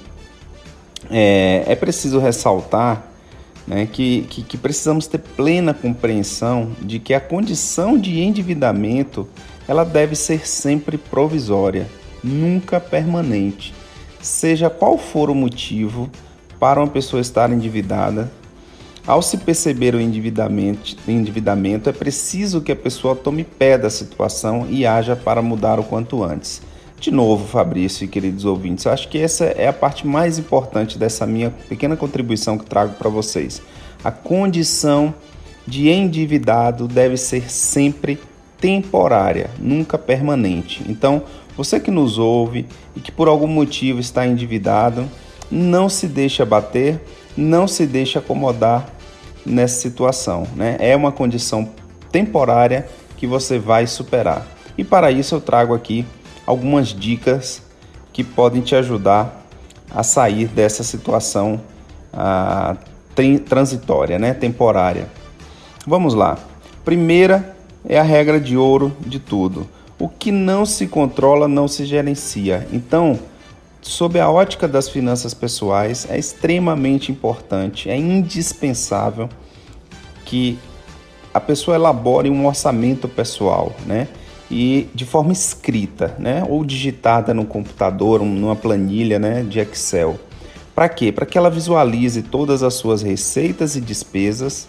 é, 1.10 1.64
é 1.66 1.74
preciso 1.76 2.18
ressaltar 2.18 3.15
né, 3.66 3.86
que, 3.86 4.22
que, 4.30 4.42
que 4.42 4.56
precisamos 4.56 5.06
ter 5.06 5.18
plena 5.18 5.74
compreensão 5.74 6.70
de 6.80 6.98
que 6.98 7.12
a 7.12 7.20
condição 7.20 7.98
de 7.98 8.20
endividamento 8.20 9.28
ela 9.66 9.84
deve 9.84 10.14
ser 10.14 10.46
sempre 10.46 10.96
provisória 10.96 11.88
nunca 12.22 12.80
permanente. 12.80 13.74
seja 14.20 14.68
qual 14.68 14.98
for 14.98 15.30
o 15.30 15.34
motivo 15.34 16.10
para 16.58 16.80
uma 16.80 16.88
pessoa 16.88 17.20
estar 17.20 17.52
endividada, 17.52 18.30
ao 19.06 19.22
se 19.22 19.36
perceber 19.38 19.94
o 19.94 20.00
endividamento, 20.00 20.96
endividamento, 21.06 21.88
é 21.88 21.92
preciso 21.92 22.60
que 22.60 22.72
a 22.72 22.76
pessoa 22.76 23.14
tome 23.14 23.44
pé 23.44 23.78
da 23.78 23.88
situação 23.88 24.66
e 24.68 24.84
haja 24.84 25.14
para 25.14 25.40
mudar 25.40 25.78
o 25.78 25.84
quanto 25.84 26.24
antes. 26.24 26.60
De 26.98 27.10
novo, 27.10 27.46
Fabrício 27.46 28.04
e 28.04 28.08
queridos 28.08 28.44
ouvintes, 28.44 28.86
acho 28.86 29.08
que 29.08 29.18
essa 29.18 29.44
é 29.44 29.68
a 29.68 29.72
parte 29.72 30.06
mais 30.06 30.38
importante 30.38 30.98
dessa 30.98 31.26
minha 31.26 31.50
pequena 31.68 31.96
contribuição 31.96 32.56
que 32.56 32.64
trago 32.64 32.94
para 32.94 33.10
vocês. 33.10 33.60
A 34.02 34.10
condição 34.10 35.14
de 35.66 35.90
endividado 35.90 36.88
deve 36.88 37.16
ser 37.16 37.50
sempre 37.50 38.18
temporária, 38.58 39.50
nunca 39.58 39.98
permanente. 39.98 40.82
Então, 40.88 41.22
você 41.56 41.78
que 41.78 41.90
nos 41.90 42.18
ouve 42.18 42.66
e 42.94 43.00
que 43.00 43.12
por 43.12 43.28
algum 43.28 43.46
motivo 43.46 44.00
está 44.00 44.26
endividado, 44.26 45.08
não 45.50 45.88
se 45.88 46.06
deixe 46.06 46.42
abater, 46.42 47.00
não 47.36 47.68
se 47.68 47.86
deixe 47.86 48.18
acomodar 48.18 48.88
nessa 49.44 49.80
situação. 49.80 50.46
Né? 50.56 50.76
É 50.80 50.96
uma 50.96 51.12
condição 51.12 51.68
temporária 52.10 52.88
que 53.16 53.26
você 53.26 53.58
vai 53.58 53.86
superar. 53.86 54.46
E 54.78 54.84
para 54.84 55.10
isso 55.10 55.34
eu 55.34 55.40
trago 55.40 55.74
aqui 55.74 56.04
algumas 56.46 56.88
dicas 56.88 57.62
que 58.12 58.22
podem 58.22 58.62
te 58.62 58.74
ajudar 58.74 59.46
a 59.90 60.02
sair 60.02 60.46
dessa 60.46 60.82
situação 60.82 61.60
ah, 62.12 62.76
transitória, 63.48 64.18
né? 64.18 64.32
temporária. 64.32 65.08
Vamos 65.86 66.14
lá. 66.14 66.38
Primeira 66.84 67.56
é 67.88 67.98
a 67.98 68.02
regra 68.02 68.40
de 68.40 68.56
ouro 68.56 68.96
de 69.00 69.18
tudo. 69.18 69.66
O 69.98 70.08
que 70.08 70.30
não 70.30 70.66
se 70.66 70.86
controla 70.86 71.48
não 71.48 71.66
se 71.66 71.84
gerencia. 71.84 72.66
Então, 72.72 73.18
sob 73.80 74.18
a 74.20 74.28
ótica 74.30 74.66
das 74.66 74.88
finanças 74.88 75.32
pessoais, 75.32 76.06
é 76.10 76.18
extremamente 76.18 77.10
importante, 77.10 77.88
é 77.88 77.96
indispensável 77.96 79.28
que 80.24 80.58
a 81.32 81.40
pessoa 81.40 81.76
elabore 81.76 82.28
um 82.28 82.46
orçamento 82.46 83.08
pessoal, 83.08 83.72
né? 83.86 84.08
E 84.50 84.88
de 84.94 85.04
forma 85.04 85.32
escrita, 85.32 86.14
né? 86.18 86.44
Ou 86.48 86.64
digitada 86.64 87.34
no 87.34 87.44
computador, 87.44 88.22
numa 88.22 88.56
planilha, 88.56 89.18
né? 89.18 89.42
De 89.42 89.58
Excel. 89.58 90.18
Para 90.74 90.88
quê? 90.88 91.10
Para 91.10 91.26
que 91.26 91.36
ela 91.36 91.50
visualize 91.50 92.22
todas 92.22 92.62
as 92.62 92.74
suas 92.74 93.02
receitas 93.02 93.76
e 93.76 93.80
despesas 93.80 94.68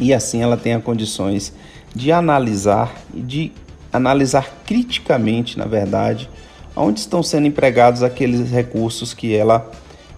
e 0.00 0.14
assim 0.14 0.42
ela 0.42 0.56
tenha 0.56 0.80
condições 0.80 1.52
de 1.94 2.12
analisar 2.12 2.94
e 3.12 3.20
de 3.20 3.52
analisar 3.92 4.48
criticamente, 4.64 5.58
na 5.58 5.64
verdade, 5.64 6.28
onde 6.76 7.00
estão 7.00 7.22
sendo 7.22 7.46
empregados 7.46 8.02
aqueles 8.02 8.50
recursos 8.50 9.12
que 9.12 9.34
ela 9.34 9.68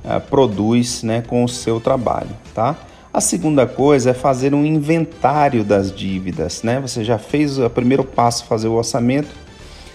uh, 0.04 0.20
produz 0.28 1.02
né, 1.02 1.22
com 1.22 1.44
o 1.44 1.48
seu 1.48 1.80
trabalho, 1.80 2.30
tá? 2.54 2.76
A 3.12 3.20
segunda 3.20 3.66
coisa 3.66 4.10
é 4.10 4.14
fazer 4.14 4.54
um 4.54 4.64
inventário 4.64 5.64
das 5.64 5.92
dívidas, 5.92 6.62
né? 6.62 6.78
Você 6.78 7.02
já 7.02 7.18
fez 7.18 7.58
o 7.58 7.68
primeiro 7.68 8.04
passo, 8.04 8.44
fazer 8.44 8.68
o 8.68 8.74
orçamento. 8.74 9.30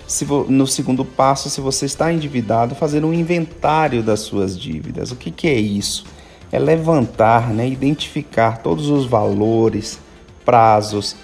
Se 0.06 0.26
no 0.26 0.68
segundo 0.68 1.06
passo, 1.06 1.50
se 1.50 1.62
você 1.62 1.86
está 1.86 2.12
endividado, 2.12 2.76
fazer 2.76 3.06
um 3.06 3.14
inventário 3.14 4.04
das 4.04 4.20
suas 4.20 4.60
dívidas. 4.60 5.14
O 5.14 5.16
que, 5.16 5.32
que 5.32 5.48
é 5.48 5.56
isso? 5.56 6.06
É 6.52 6.60
levantar, 6.60 7.52
né, 7.52 7.66
identificar 7.66 8.58
todos 8.58 8.90
os 8.90 9.06
valores, 9.06 9.98
prazos, 10.44 11.16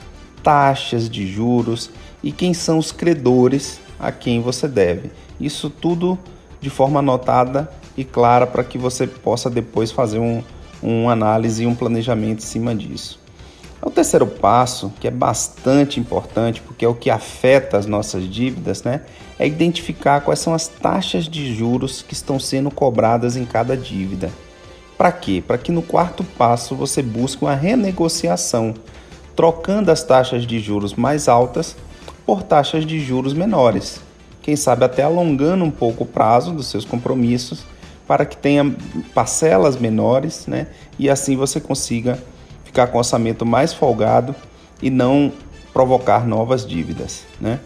taxas 0.42 1.10
de 1.10 1.28
juros 1.28 1.90
e 2.24 2.32
quem 2.32 2.54
são 2.54 2.78
os 2.78 2.94
credores 2.94 3.82
a 4.00 4.14
quem 4.14 4.42
você 4.42 4.66
deve. 4.66 5.12
Isso 5.42 5.70
tudo 5.70 6.18
de 6.62 6.70
forma 6.70 7.00
anotada 7.00 7.70
e 7.98 8.06
clara 8.06 8.48
para 8.48 8.64
que 8.64 8.78
você 8.78 9.06
possa 9.06 9.50
depois 9.50 9.92
fazer 9.92 10.20
um, 10.20 10.42
um 10.82 11.10
análise 11.10 11.64
e 11.64 11.68
um 11.68 11.76
planejamento 11.76 12.40
em 12.40 12.46
cima 12.46 12.76
disso. 12.76 13.20
O 13.82 13.90
terceiro 13.90 14.28
passo, 14.28 14.94
que 15.00 15.08
é 15.08 15.12
bastante 15.12 16.00
importante, 16.00 16.62
porque 16.62 16.86
é 16.86 16.88
o 16.88 16.94
que 16.94 17.10
afeta 17.10 17.78
as 17.78 17.88
nossas 17.88 18.30
dívidas, 18.30 18.84
né, 18.84 19.02
é 19.40 19.48
identificar 19.48 20.22
quais 20.22 20.40
são 20.40 20.54
as 20.54 20.68
taxas 20.68 21.28
de 21.28 21.56
juros 21.56 22.04
que 22.04 22.14
estão 22.14 22.40
sendo 22.40 22.70
cobradas 22.70 23.36
em 23.36 23.44
cada 23.44 23.76
dívida. 23.76 24.30
Para 24.98 25.12
quê? 25.12 25.44
Para 25.46 25.58
que 25.58 25.72
no 25.72 25.82
quarto 25.82 26.24
passo 26.24 26.76
você 26.76 27.02
busque 27.02 27.44
uma 27.44 27.56
renegociação, 27.56 28.76
trocando 29.36 29.90
as 29.90 30.04
taxas 30.04 30.46
de 30.46 30.60
juros 30.60 30.94
mais 30.94 31.28
altas 31.28 31.76
por 32.24 32.44
taxas 32.44 32.86
de 32.86 33.00
juros 33.00 33.34
menores. 33.34 34.00
Quem 34.44 34.56
sabe 34.56 34.86
até 34.86 35.02
alongando 35.02 35.64
um 35.64 35.72
pouco 35.72 36.04
o 36.04 36.08
prazo 36.08 36.52
dos 36.52 36.68
seus 36.68 36.86
compromissos 36.86 37.64
para 38.12 38.26
que 38.26 38.36
tenha 38.36 38.76
parcelas 39.16 39.78
menores, 39.78 40.46
né? 40.46 40.68
E 41.00 41.10
assim 41.10 41.38
você 41.38 41.62
consiga 41.62 42.22
ficar 42.66 42.88
com 42.88 42.98
orçamento 42.98 43.46
mais 43.46 43.74
folgado 43.74 44.36
e 44.82 44.90
não 44.90 45.32
provocar 45.72 46.28
novas 46.28 46.68
dívidas, 46.68 47.24
né? 47.40 47.62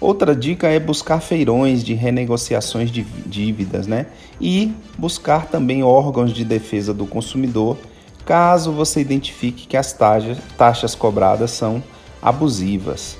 Outra 0.00 0.32
dica 0.32 0.68
é 0.68 0.78
buscar 0.78 1.18
feirões 1.18 1.82
de 1.82 1.92
renegociações 1.94 2.88
de 2.88 3.02
dívidas, 3.02 3.88
né? 3.88 4.06
E 4.40 4.72
buscar 4.96 5.46
também 5.46 5.82
órgãos 5.82 6.32
de 6.32 6.44
defesa 6.44 6.94
do 6.94 7.04
consumidor, 7.04 7.76
caso 8.24 8.70
você 8.70 9.00
identifique 9.00 9.66
que 9.66 9.76
as 9.76 9.92
taxas, 9.92 10.38
taxas 10.56 10.94
cobradas 10.94 11.50
são 11.50 11.82
abusivas. 12.22 13.18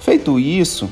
Feito 0.00 0.40
isso, 0.40 0.88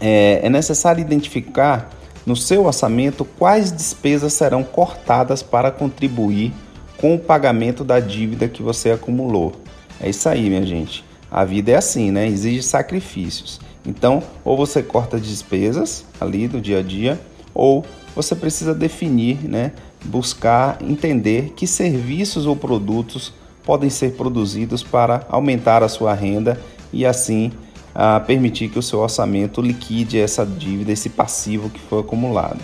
é, 0.00 0.40
é 0.42 0.50
necessário 0.50 1.00
identificar 1.00 1.94
no 2.26 2.34
seu 2.36 2.64
orçamento 2.66 3.24
quais 3.24 3.70
despesas 3.70 4.32
serão 4.32 4.62
cortadas 4.62 5.42
para 5.42 5.70
contribuir 5.70 6.52
com 6.96 7.14
o 7.14 7.18
pagamento 7.18 7.84
da 7.84 8.00
dívida 8.00 8.48
que 8.48 8.62
você 8.62 8.90
acumulou. 8.90 9.52
É 10.00 10.08
isso 10.08 10.28
aí, 10.28 10.48
minha 10.48 10.64
gente. 10.64 11.04
A 11.30 11.44
vida 11.44 11.72
é 11.72 11.76
assim, 11.76 12.10
né? 12.10 12.26
Exige 12.26 12.62
sacrifícios. 12.62 13.60
Então, 13.86 14.22
ou 14.44 14.56
você 14.56 14.82
corta 14.82 15.20
despesas 15.20 16.04
ali 16.20 16.48
do 16.48 16.60
dia 16.60 16.78
a 16.78 16.82
dia, 16.82 17.20
ou 17.52 17.84
você 18.14 18.34
precisa 18.34 18.74
definir, 18.74 19.38
né? 19.42 19.72
Buscar 20.04 20.78
entender 20.80 21.52
que 21.56 21.66
serviços 21.66 22.46
ou 22.46 22.56
produtos 22.56 23.32
podem 23.64 23.90
ser 23.90 24.12
produzidos 24.12 24.82
para 24.82 25.26
aumentar 25.28 25.82
a 25.82 25.88
sua 25.88 26.14
renda 26.14 26.60
e 26.92 27.04
assim 27.04 27.50
a 27.94 28.18
permitir 28.18 28.68
que 28.68 28.78
o 28.78 28.82
seu 28.82 28.98
orçamento 28.98 29.62
liquide 29.62 30.18
essa 30.18 30.44
dívida, 30.44 30.90
esse 30.90 31.08
passivo 31.08 31.70
que 31.70 31.80
foi 31.80 32.00
acumulado. 32.00 32.60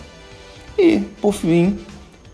E, 0.76 0.98
por 1.20 1.32
fim, 1.32 1.78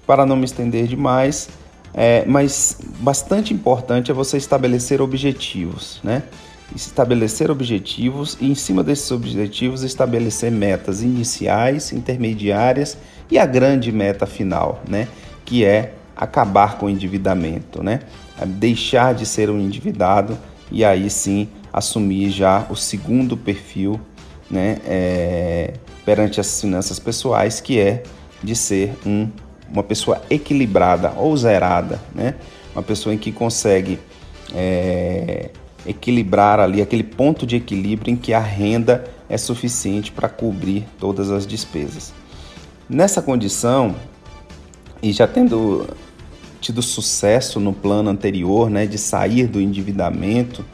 para 0.07 0.25
não 0.25 0.37
me 0.37 0.45
estender 0.45 0.87
demais, 0.87 1.49
é, 1.93 2.25
mas 2.27 2.79
bastante 3.01 3.53
importante 3.53 4.11
é 4.11 4.15
você 4.15 4.37
estabelecer 4.37 5.03
objetivos, 5.03 6.01
né? 6.03 6.23
Estabelecer 6.75 7.51
objetivos 7.51 8.37
e, 8.41 8.51
em 8.51 8.55
cima 8.55 8.83
desses 8.83 9.11
objetivos, 9.11 9.83
estabelecer 9.83 10.51
metas 10.51 11.03
iniciais, 11.03 11.93
intermediárias 11.93 12.97
e 13.31 13.39
a 13.39 13.47
grande 13.47 13.93
meta 13.93 14.27
final, 14.27 14.83
né? 14.89 15.09
Que 15.45 15.65
é 15.65 15.95
acabar 16.17 16.79
com 16.79 16.87
o 16.87 16.91
endividamento, 16.91 17.83
né? 17.83 18.01
Deixar 18.47 19.15
de 19.15 19.27
ser 19.27 19.51
um 19.51 19.61
endividado 19.61 20.37
e 20.71 20.85
aí 20.85 21.09
sim 21.09 21.49
assumir 21.77 22.31
já 22.31 22.67
o 22.71 22.75
segundo 22.75 23.37
perfil 23.37 24.01
né, 24.51 24.79
é, 24.87 25.75
perante 26.07 26.41
as 26.41 26.59
finanças 26.59 26.99
pessoais, 26.99 27.61
que 27.61 27.79
é 27.79 28.03
de 28.43 28.57
ser 28.57 28.97
um, 29.05 29.29
uma 29.71 29.83
pessoa 29.83 30.23
equilibrada 30.31 31.13
ou 31.19 31.37
zerada, 31.37 32.01
né? 32.15 32.37
uma 32.75 32.83
pessoa 32.83 33.15
em 33.15 33.19
que 33.19 33.31
consegue 33.31 33.99
é, 34.55 35.51
equilibrar 35.85 36.61
ali 36.61 36.81
aquele 36.81 37.03
ponto 37.03 37.47
de 37.47 37.57
equilíbrio 37.57 38.11
em 38.11 38.17
que 38.17 38.33
a 38.33 38.41
renda 38.41 39.05
é 39.29 39.37
suficiente 39.37 40.11
para 40.11 40.31
cobrir 40.31 40.87
todas 40.99 41.31
as 41.31 41.47
despesas. 41.47 42.15
Nessa 42.89 43.21
condição, 43.21 43.95
e 45.03 45.13
já 45.13 45.27
tendo 45.27 45.87
tido 46.59 46.81
sucesso 46.81 47.61
no 47.61 47.73
plano 47.73 48.09
anterior, 48.09 48.71
né, 48.71 48.87
de 48.87 48.97
sair 48.97 49.47
do 49.47 49.61
endividamento, 49.61 50.65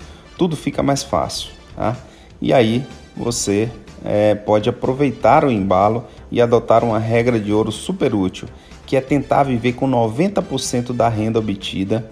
tudo 0.43 0.57
fica 0.57 0.83
mais 0.83 1.05
fácil. 1.05 1.51
Tá? 1.77 1.97
E 2.41 2.53
aí 2.53 2.85
você 3.17 3.71
é, 4.05 4.35
pode 4.35 4.69
aproveitar 4.69 5.45
o 5.45 5.51
embalo 5.53 6.05
e 6.33 6.41
adotar 6.41 6.83
uma 6.83 6.99
regra 6.99 7.39
de 7.39 7.53
ouro 7.53 7.71
super 7.71 8.13
útil, 8.13 8.49
que 8.85 8.97
é 8.97 9.01
tentar 9.01 9.45
viver 9.45 9.75
com 9.75 9.89
90% 9.89 10.93
da 10.93 11.09
renda 11.09 11.39
obtida 11.39 12.11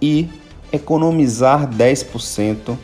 e 0.00 0.28
economizar 0.72 1.70
10% 1.70 2.76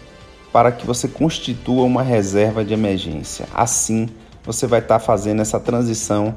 para 0.52 0.70
que 0.70 0.86
você 0.86 1.08
constitua 1.08 1.82
uma 1.82 2.04
reserva 2.04 2.64
de 2.64 2.72
emergência. 2.72 3.48
Assim, 3.52 4.08
você 4.44 4.64
vai 4.68 4.78
estar 4.78 5.00
fazendo 5.00 5.42
essa 5.42 5.58
transição 5.58 6.36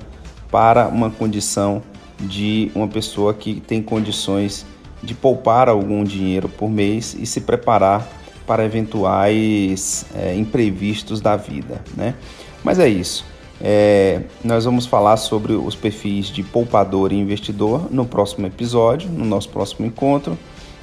para 0.50 0.88
uma 0.88 1.12
condição 1.12 1.84
de 2.20 2.72
uma 2.74 2.88
pessoa 2.88 3.36
que 3.36 3.62
tem 3.62 3.84
condições 3.84 4.66
de 5.04 5.14
poupar 5.14 5.70
algum 5.70 6.04
dinheiro 6.04 6.50
por 6.50 6.72
mês 6.72 7.16
e 7.20 7.28
se 7.28 7.42
preparar 7.42 8.21
para 8.46 8.66
eventuais 8.66 10.06
é, 10.16 10.36
imprevistos 10.36 11.22
da 11.22 11.36
vida, 11.36 11.82
né? 11.96 12.16
Mas 12.64 12.80
é 12.80 12.88
isso. 12.88 13.26
É, 13.64 14.22
nós 14.44 14.66
vamos 14.66 14.88
falar 14.88 15.18
sobre 15.18 15.54
os 15.54 15.76
perfis 15.76 16.28
de 16.28 16.42
poupador 16.42 17.14
e 17.14 17.16
investidor 17.16 17.88
no 17.92 18.06
próximo 18.06 18.48
episódio, 18.48 19.10
no 19.10 19.24
nosso 19.24 19.50
próximo 19.50 19.86
encontro. 19.86 20.38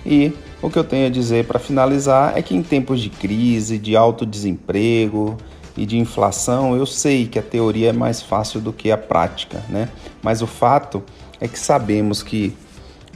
E 0.06 0.32
o 0.62 0.70
que 0.70 0.78
eu 0.78 0.84
tenho 0.84 1.06
a 1.06 1.10
dizer 1.10 1.44
para 1.44 1.58
finalizar 1.58 2.38
é 2.38 2.42
que 2.42 2.54
em 2.54 2.62
tempos 2.62 3.00
de 3.00 3.10
crise, 3.10 3.78
de 3.78 3.96
alto 3.96 4.24
desemprego 4.24 5.36
e 5.76 5.84
de 5.84 5.98
inflação, 5.98 6.76
eu 6.76 6.86
sei 6.86 7.26
que 7.26 7.38
a 7.38 7.42
teoria 7.42 7.90
é 7.90 7.92
mais 7.92 8.22
fácil 8.22 8.60
do 8.60 8.72
que 8.72 8.90
a 8.90 8.96
prática, 8.96 9.62
né? 9.68 9.88
Mas 10.22 10.40
o 10.40 10.46
fato 10.46 11.02
é 11.40 11.48
que 11.48 11.58
sabemos 11.58 12.22
que 12.22 12.54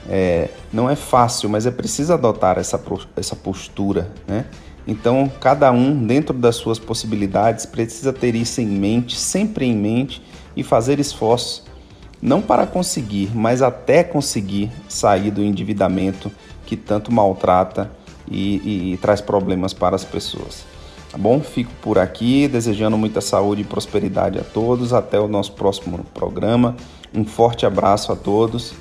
é, 0.08 0.48
não 0.72 0.88
é 0.90 0.96
fácil, 0.96 1.48
mas 1.48 1.66
é 1.66 1.70
preciso 1.70 2.12
adotar 2.12 2.58
essa, 2.58 2.80
essa 3.16 3.36
postura, 3.36 4.10
né? 4.26 4.46
Então, 4.86 5.30
cada 5.40 5.70
um, 5.70 6.06
dentro 6.06 6.36
das 6.36 6.56
suas 6.56 6.78
possibilidades, 6.78 7.64
precisa 7.64 8.12
ter 8.12 8.34
isso 8.34 8.60
em 8.60 8.66
mente, 8.66 9.16
sempre 9.16 9.64
em 9.64 9.76
mente, 9.76 10.20
e 10.56 10.62
fazer 10.64 10.98
esforços, 10.98 11.62
não 12.20 12.42
para 12.42 12.66
conseguir, 12.66 13.30
mas 13.34 13.62
até 13.62 14.02
conseguir 14.02 14.70
sair 14.88 15.30
do 15.30 15.42
endividamento 15.42 16.30
que 16.66 16.76
tanto 16.76 17.12
maltrata 17.12 17.90
e, 18.28 18.56
e, 18.56 18.92
e 18.92 18.96
traz 18.96 19.20
problemas 19.20 19.72
para 19.72 19.94
as 19.94 20.04
pessoas. 20.04 20.64
Tá 21.10 21.18
bom? 21.18 21.40
Fico 21.40 21.70
por 21.80 21.98
aqui, 21.98 22.48
desejando 22.48 22.98
muita 22.98 23.20
saúde 23.20 23.62
e 23.62 23.64
prosperidade 23.64 24.38
a 24.38 24.42
todos. 24.42 24.92
Até 24.92 25.20
o 25.20 25.28
nosso 25.28 25.52
próximo 25.52 25.98
programa. 26.14 26.74
Um 27.14 27.24
forte 27.24 27.66
abraço 27.66 28.10
a 28.10 28.16
todos 28.16 28.74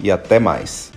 e 0.00 0.10
até 0.10 0.38
mais. 0.38 0.92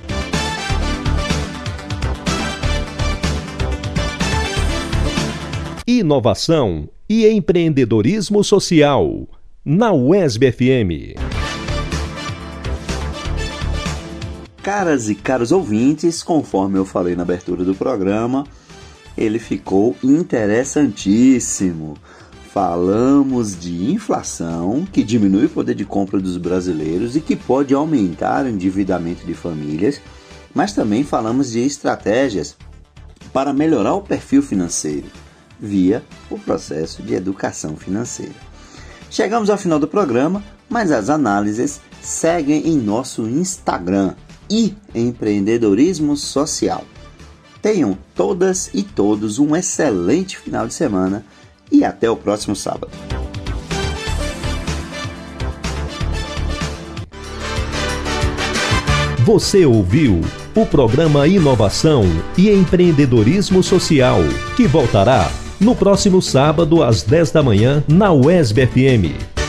Inovação 5.87 6.87
e 7.09 7.27
empreendedorismo 7.27 8.43
social 8.43 9.27
na 9.65 9.91
UESB 9.91 10.51
FM. 10.51 11.19
Caras 14.63 15.09
e 15.09 15.15
caros 15.15 15.51
ouvintes, 15.51 16.21
conforme 16.21 16.77
eu 16.77 16.85
falei 16.85 17.15
na 17.15 17.23
abertura 17.23 17.63
do 17.63 17.73
programa, 17.73 18.45
ele 19.17 19.39
ficou 19.39 19.95
interessantíssimo. 20.03 21.97
Falamos 22.53 23.57
de 23.57 23.91
inflação, 23.91 24.85
que 24.91 25.05
diminui 25.05 25.45
o 25.45 25.49
poder 25.49 25.73
de 25.73 25.85
compra 25.85 26.19
dos 26.19 26.35
brasileiros 26.35 27.15
e 27.15 27.21
que 27.21 27.33
pode 27.33 27.73
aumentar 27.73 28.43
o 28.43 28.49
endividamento 28.49 29.25
de 29.25 29.33
famílias, 29.33 30.01
mas 30.53 30.73
também 30.73 31.01
falamos 31.01 31.51
de 31.51 31.65
estratégias 31.65 32.57
para 33.31 33.53
melhorar 33.53 33.93
o 33.93 34.01
perfil 34.01 34.43
financeiro 34.43 35.07
via 35.57 36.03
o 36.29 36.37
processo 36.37 37.01
de 37.01 37.13
educação 37.13 37.77
financeira. 37.77 38.35
Chegamos 39.09 39.49
ao 39.49 39.57
final 39.57 39.79
do 39.79 39.87
programa, 39.87 40.43
mas 40.69 40.91
as 40.91 41.09
análises 41.09 41.79
seguem 42.01 42.67
em 42.67 42.77
nosso 42.77 43.29
Instagram 43.29 44.13
e 44.49 44.75
Empreendedorismo 44.93 46.17
Social. 46.17 46.83
Tenham 47.61 47.97
todas 48.13 48.69
e 48.73 48.83
todos 48.83 49.39
um 49.39 49.55
excelente 49.55 50.37
final 50.37 50.67
de 50.67 50.73
semana 50.73 51.23
e 51.71 51.83
até 51.83 52.09
o 52.09 52.15
próximo 52.15 52.55
sábado. 52.55 52.89
Você 59.23 59.65
ouviu 59.65 60.21
o 60.55 60.65
programa 60.65 61.27
Inovação 61.27 62.03
e 62.37 62.49
Empreendedorismo 62.49 63.61
Social, 63.63 64.19
que 64.57 64.67
voltará 64.67 65.31
no 65.59 65.75
próximo 65.75 66.21
sábado 66.21 66.83
às 66.83 67.03
10 67.03 67.31
da 67.31 67.43
manhã 67.43 67.83
na 67.87 68.11
UESB 68.11 68.65
FM. 68.65 69.40